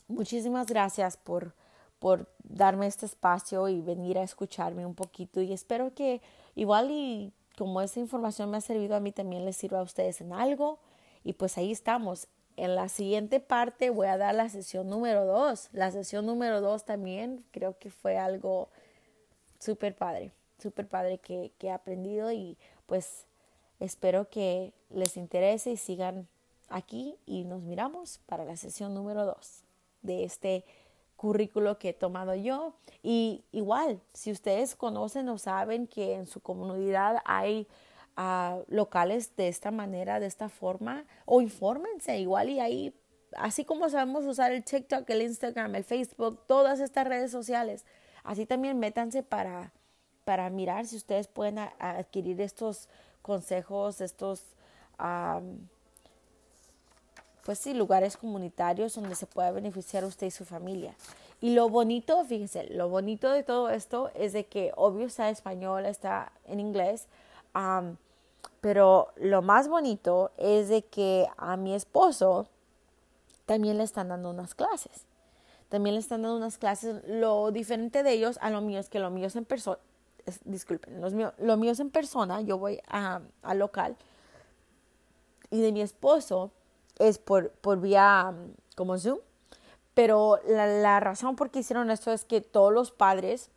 Muchísimas 0.08 0.68
gracias 0.68 1.18
por, 1.18 1.56
por 1.98 2.30
darme 2.44 2.86
este 2.86 3.06
espacio 3.08 3.68
y 3.70 3.82
venir 3.82 4.20
a 4.20 4.24
escucharme 4.24 4.86
un 4.86 4.94
poquito 4.94 5.42
y 5.42 5.52
espero 5.52 5.94
que 5.96 6.22
igual 6.54 6.92
y 6.92 7.34
como 7.58 7.82
esta 7.82 8.00
información 8.00 8.52
me 8.52 8.58
ha 8.58 8.62
servido 8.62 8.96
a 8.96 9.00
mí 9.00 9.12
también 9.12 9.46
les 9.46 9.58
sirva 9.58 9.80
a 9.80 9.84
ustedes 9.84 10.22
en 10.22 10.34
algo 10.34 10.80
y 11.24 11.34
pues 11.34 11.58
ahí 11.58 11.72
estamos. 11.72 12.28
En 12.58 12.76
la 12.76 12.90
siguiente 12.90 13.40
parte 13.40 13.90
voy 13.90 14.08
a 14.08 14.18
dar 14.18 14.36
la 14.36 14.50
sesión 14.50 14.90
número 14.90 15.26
dos. 15.26 15.70
La 15.74 15.92
sesión 15.92 16.26
número 16.26 16.62
dos 16.62 16.86
también 16.86 17.44
creo 17.52 17.78
que 17.78 17.90
fue 17.90 18.18
algo 18.18 18.70
súper 19.60 19.96
padre, 19.96 20.32
súper 20.60 20.88
padre 20.88 21.18
que, 21.18 21.52
que 21.58 21.68
he 21.68 21.72
aprendido 21.72 22.32
y 22.32 22.58
pues 22.86 23.26
espero 23.80 24.30
que 24.30 24.74
les 24.90 25.18
interese 25.18 25.72
y 25.72 25.78
sigan 25.78 26.28
aquí 26.70 27.18
y 27.26 27.44
nos 27.44 27.62
miramos 27.62 28.20
para 28.26 28.46
la 28.46 28.56
sesión 28.56 28.94
número 28.94 29.26
dos 29.26 29.64
de 30.02 30.24
este 30.24 30.64
currículo 31.16 31.78
que 31.78 31.90
he 31.90 31.94
tomado 31.94 32.36
yo. 32.36 32.74
Y 33.04 33.44
igual, 33.52 34.02
si 34.14 34.32
ustedes 34.32 34.76
conocen 34.76 35.30
o 35.30 35.38
saben 35.38 35.88
que 35.88 36.14
en 36.14 36.28
su 36.28 36.40
comunidad 36.40 37.18
hay 37.26 37.68
uh, 38.18 38.64
locales 38.68 39.36
de 39.36 39.48
esta 39.48 39.72
manera, 39.72 40.20
de 40.20 40.28
esta 40.28 40.50
forma, 40.50 41.06
o 41.26 41.42
infórmense 41.42 42.18
igual 42.20 42.50
y 42.50 42.60
ahí, 42.60 42.94
así 43.36 43.66
como 43.66 43.90
sabemos 43.90 44.26
usar 44.26 44.52
el 44.52 44.64
TikTok, 44.64 45.10
el 45.10 45.22
Instagram, 45.24 45.76
el 45.76 45.84
Facebook, 45.84 46.40
todas 46.48 46.80
estas 46.80 47.08
redes 47.08 47.32
sociales, 47.32 47.86
así 48.24 48.46
también 48.46 48.80
métanse 48.80 49.24
para, 49.24 49.72
para 50.24 50.50
mirar 50.50 50.86
si 50.86 50.96
ustedes 50.96 51.28
pueden 51.28 51.60
adquirir 51.60 52.42
estos 52.42 52.90
consejos, 53.22 54.02
estos... 54.02 54.44
Um, 55.00 55.68
pues 57.46 57.60
sí, 57.60 57.76
lugares 57.76 58.18
comunitarios 58.18 58.96
donde 58.96 59.14
se 59.14 59.28
pueda 59.28 59.52
beneficiar 59.52 60.04
usted 60.04 60.26
y 60.26 60.32
su 60.32 60.46
familia. 60.46 60.96
Y 61.42 61.54
lo 61.54 61.70
bonito, 61.70 62.26
fíjense, 62.26 62.66
lo 62.74 62.90
bonito 62.90 63.32
de 63.32 63.44
todo 63.44 63.70
esto 63.70 64.10
es 64.16 64.34
de 64.34 64.48
que 64.48 64.72
obvio 64.76 65.06
está 65.06 65.28
en 65.28 65.34
español, 65.34 65.86
está 65.86 66.32
en 66.46 66.60
inglés, 66.60 67.08
pero 68.66 69.14
lo 69.18 69.44
más 69.44 69.68
bonito 69.68 70.32
es 70.38 70.70
de 70.70 70.82
que 70.82 71.28
a 71.38 71.56
mi 71.56 71.76
esposo 71.76 72.48
también 73.46 73.78
le 73.78 73.84
están 73.84 74.08
dando 74.08 74.32
unas 74.32 74.56
clases. 74.56 75.06
También 75.70 75.94
le 75.94 76.00
están 76.00 76.24
dando 76.24 76.38
unas 76.38 76.58
clases. 76.58 77.08
Lo 77.08 77.52
diferente 77.52 78.02
de 78.02 78.14
ellos 78.14 78.40
a 78.42 78.50
lo 78.50 78.62
mío 78.62 78.80
es 78.80 78.90
que 78.90 78.98
lo 78.98 79.12
mío 79.12 79.28
es 79.28 79.36
en 79.36 79.46
persona. 79.46 79.78
Disculpen, 80.46 81.00
mío, 81.16 81.32
lo 81.38 81.58
mío 81.58 81.74
es 81.74 81.80
en 81.80 81.92
persona. 81.92 82.42
Yo 82.42 82.58
voy 82.58 82.82
a, 82.88 83.22
a 83.44 83.54
local. 83.54 83.98
Y 85.52 85.62
de 85.62 85.72
mi 85.72 85.82
esposo 85.82 86.50
es 86.98 87.20
por, 87.20 87.52
por 87.52 87.80
vía 87.80 88.34
como 88.76 88.98
Zoom. 88.98 89.20
Pero 89.94 90.40
la, 90.48 91.00
razón 91.00 91.36
por 91.36 91.52
qué 91.52 91.60
hicieron 91.60 91.92
esto 91.92 92.12
es 92.12 92.26
que 92.26 92.42
todos 92.42 92.74
los 92.74 92.90
padres, 92.90 93.52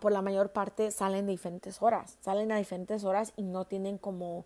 por 0.00 0.12
la 0.12 0.22
mayor 0.22 0.50
parte, 0.50 0.90
salen 0.90 1.26
de 1.26 1.32
diferentes 1.32 1.82
horas. 1.82 2.16
Salen 2.20 2.52
a 2.52 2.56
diferentes 2.56 3.04
horas 3.04 3.32
y 3.36 3.42
no 3.42 3.66
tienen 3.66 3.98
como 3.98 4.44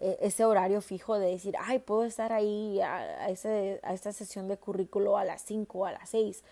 e, 0.00 0.18
ese 0.20 0.44
horario 0.44 0.80
fijo 0.80 1.18
de 1.18 1.30
decir, 1.30 1.54
ay, 1.60 1.78
puedo 1.78 2.04
estar 2.04 2.32
ahí 2.32 2.80
a, 2.80 3.28
ese, 3.28 3.80
a 3.82 3.94
esta 3.94 4.12
sesión 4.12 4.48
de 4.48 4.56
currículo 4.56 5.16
a 5.16 5.24
las 5.24 5.42
5 5.42 5.78
o 5.78 5.86
a 5.86 5.92
las 5.92 6.08
6. 6.10 6.42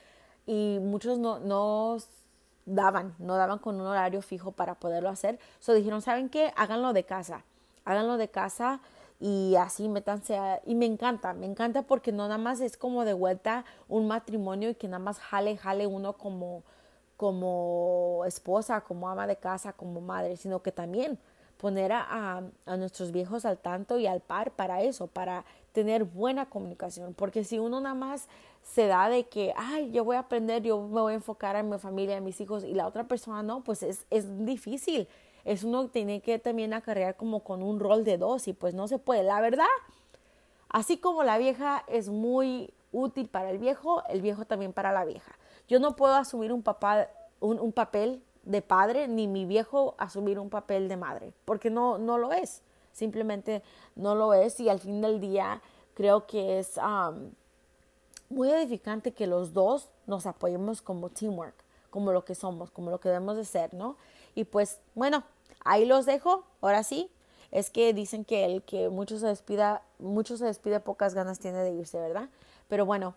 Y 0.47 0.79
muchos 0.81 1.19
no, 1.19 1.40
no 1.40 1.99
daban, 2.64 3.14
no 3.19 3.37
daban 3.37 3.59
con 3.59 3.81
un 3.81 3.87
horario 3.87 4.23
fijo 4.23 4.53
para 4.53 4.75
poderlo 4.75 5.09
hacer. 5.09 5.38
So 5.59 5.75
dijeron, 5.75 6.03
¿saben 6.03 6.29
qué? 6.29 6.53
Háganlo 6.57 6.92
de 6.92 7.05
casa. 7.05 7.45
Háganlo 7.85 8.16
de 8.16 8.29
casa 8.29 8.81
y 9.19 9.55
así 9.57 9.88
métanse 9.88 10.38
y 10.66 10.75
me 10.75 10.85
encanta, 10.85 11.33
me 11.33 11.47
encanta 11.47 11.83
porque 11.83 12.12
no 12.12 12.25
nada 12.25 12.38
más 12.38 12.61
es 12.61 12.77
como 12.77 13.05
de 13.05 13.14
vuelta 13.14 13.64
un 13.88 14.07
matrimonio 14.09 14.69
y 14.71 14.75
que 14.75 14.88
nada 14.88 14.99
más 14.99 15.19
jale, 15.19 15.57
jale 15.57 15.87
uno 15.87 16.14
como, 16.14 16.64
como 17.16 18.22
esposa, 18.26 18.83
como 18.83 19.09
ama 19.09 19.26
de 19.26 19.37
casa, 19.37 19.72
como 19.72 20.00
madre, 20.00 20.37
sino 20.37 20.62
que 20.62 20.72
también 20.72 21.18
poner 21.57 21.92
a, 21.92 22.42
nuestros 22.66 23.12
viejos 23.12 23.46
al 23.46 23.59
tanto 23.59 23.98
y 23.98 24.07
al 24.07 24.20
par 24.20 24.50
para 24.50 24.83
eso, 24.83 25.07
para 25.07 25.44
tener 25.72 26.05
buena 26.05 26.50
comunicación, 26.50 27.14
porque 27.14 27.44
si 27.44 27.59
uno 27.59 27.81
nada 27.81 27.94
más 27.94 28.29
se 28.62 28.87
da 28.87 29.09
de 29.09 29.26
que, 29.29 29.55
ay, 29.57 29.90
yo 29.90 30.05
voy 30.05 30.16
a 30.16 30.20
aprender, 30.20 30.62
yo 30.62 30.81
me 30.83 31.00
voy 31.00 31.12
a 31.12 31.16
enfocar 31.16 31.57
en 31.57 31.70
mi 31.70 31.79
familia, 31.79 32.16
en 32.16 32.24
mis 32.24 32.40
hijos, 32.40 32.64
y 32.64 32.74
la 32.74 32.87
otra 32.87 33.05
persona 33.05 33.42
no, 33.42 33.64
pues 33.64 33.83
es, 33.83 34.07
es 34.11 34.44
difícil 34.44 35.09
es 35.46 35.62
uno 35.62 35.85
que 35.85 35.88
tiene 35.90 36.20
que 36.20 36.38
también 36.40 36.74
acarrear 36.74 37.16
como 37.16 37.40
con 37.44 37.62
un 37.62 37.79
rol 37.79 38.05
de 38.05 38.18
dos 38.18 38.48
y 38.48 38.52
pues 38.52 38.74
no 38.74 38.88
se 38.88 38.98
puede. 38.98 39.22
La 39.22 39.40
verdad, 39.40 39.64
así 40.68 40.98
como 40.98 41.22
la 41.22 41.38
vieja 41.38 41.85
es 41.87 42.09
muy 42.09 42.70
útil 42.90 43.29
para 43.29 43.50
el 43.50 43.59
viejo, 43.59 44.02
el 44.09 44.22
viejo 44.22 44.44
también 44.44 44.72
para 44.72 44.92
la 44.92 45.05
vieja. 45.05 45.38
Yo 45.68 45.81
no 45.81 45.96
puedo 45.96 46.14
asumir 46.14 46.52
un, 46.52 46.62
papá, 46.62 47.09
un, 47.40 47.72
papel 47.72 48.22
de 48.44 48.62
padre 48.62 49.09
ni 49.09 49.26
mi 49.26 49.44
viejo 49.44 49.94
asumir 49.98 50.38
un 50.38 50.50
papel 50.50 50.88
de 50.88 50.96
madre, 50.96 51.33
porque 51.44 51.70
no, 51.70 51.98
no 51.98 52.18
lo 52.18 52.33
es, 52.33 52.62
simplemente 52.92 53.62
no 53.94 54.14
lo 54.14 54.33
es 54.35 54.61
y 54.61 54.68
al 54.68 54.81
fin 54.81 55.00
del 55.00 55.20
día 55.20 55.61
creo 55.94 56.26
que 56.26 56.59
es 56.59 56.79
muy 58.29 58.50
edificante 58.50 59.12
que 59.12 59.26
los 59.26 59.52
dos 59.52 59.88
nos 60.07 60.26
apoyemos 60.26 60.83
como 60.83 61.09
teamwork, 61.09 61.55
como 61.90 62.12
lo 62.12 62.24
que 62.24 62.35
somos, 62.35 62.70
como 62.70 62.90
lo 62.90 63.00
que 63.00 63.09
debemos 63.09 63.37
de 63.37 63.44
ser, 63.44 63.74
¿no? 63.74 63.96
Y 64.35 64.44
pues 64.44 64.79
bueno, 64.94 65.24
Ahí 65.66 65.85
los 65.85 66.07
dejo, 66.07 66.44
ahora 66.61 66.85
sí. 66.85 67.11
Es 67.50 67.70
que 67.70 67.92
dicen 67.92 68.24
que 68.24 68.44
el 68.44 68.62
que 68.62 68.88
mucho 68.88 69.18
se 69.18 69.26
despida, 69.26 69.83
mucho 69.98 70.37
se 70.37 70.44
despide, 70.44 70.79
pocas 70.79 71.14
ganas 71.14 71.40
tiene 71.40 71.59
de 71.59 71.72
irse, 71.72 71.98
¿verdad? 71.98 72.29
Pero 72.68 72.87
bueno, 72.87 73.14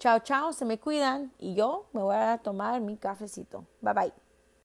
chao, 0.00 0.18
chao, 0.20 0.52
se 0.52 0.64
me 0.64 0.78
cuidan 0.78 1.30
y 1.38 1.54
yo 1.54 1.86
me 1.92 2.00
voy 2.02 2.16
a 2.16 2.38
tomar 2.38 2.80
mi 2.80 2.96
cafecito. 2.96 3.66
Bye 3.82 3.92
bye. 3.94 4.29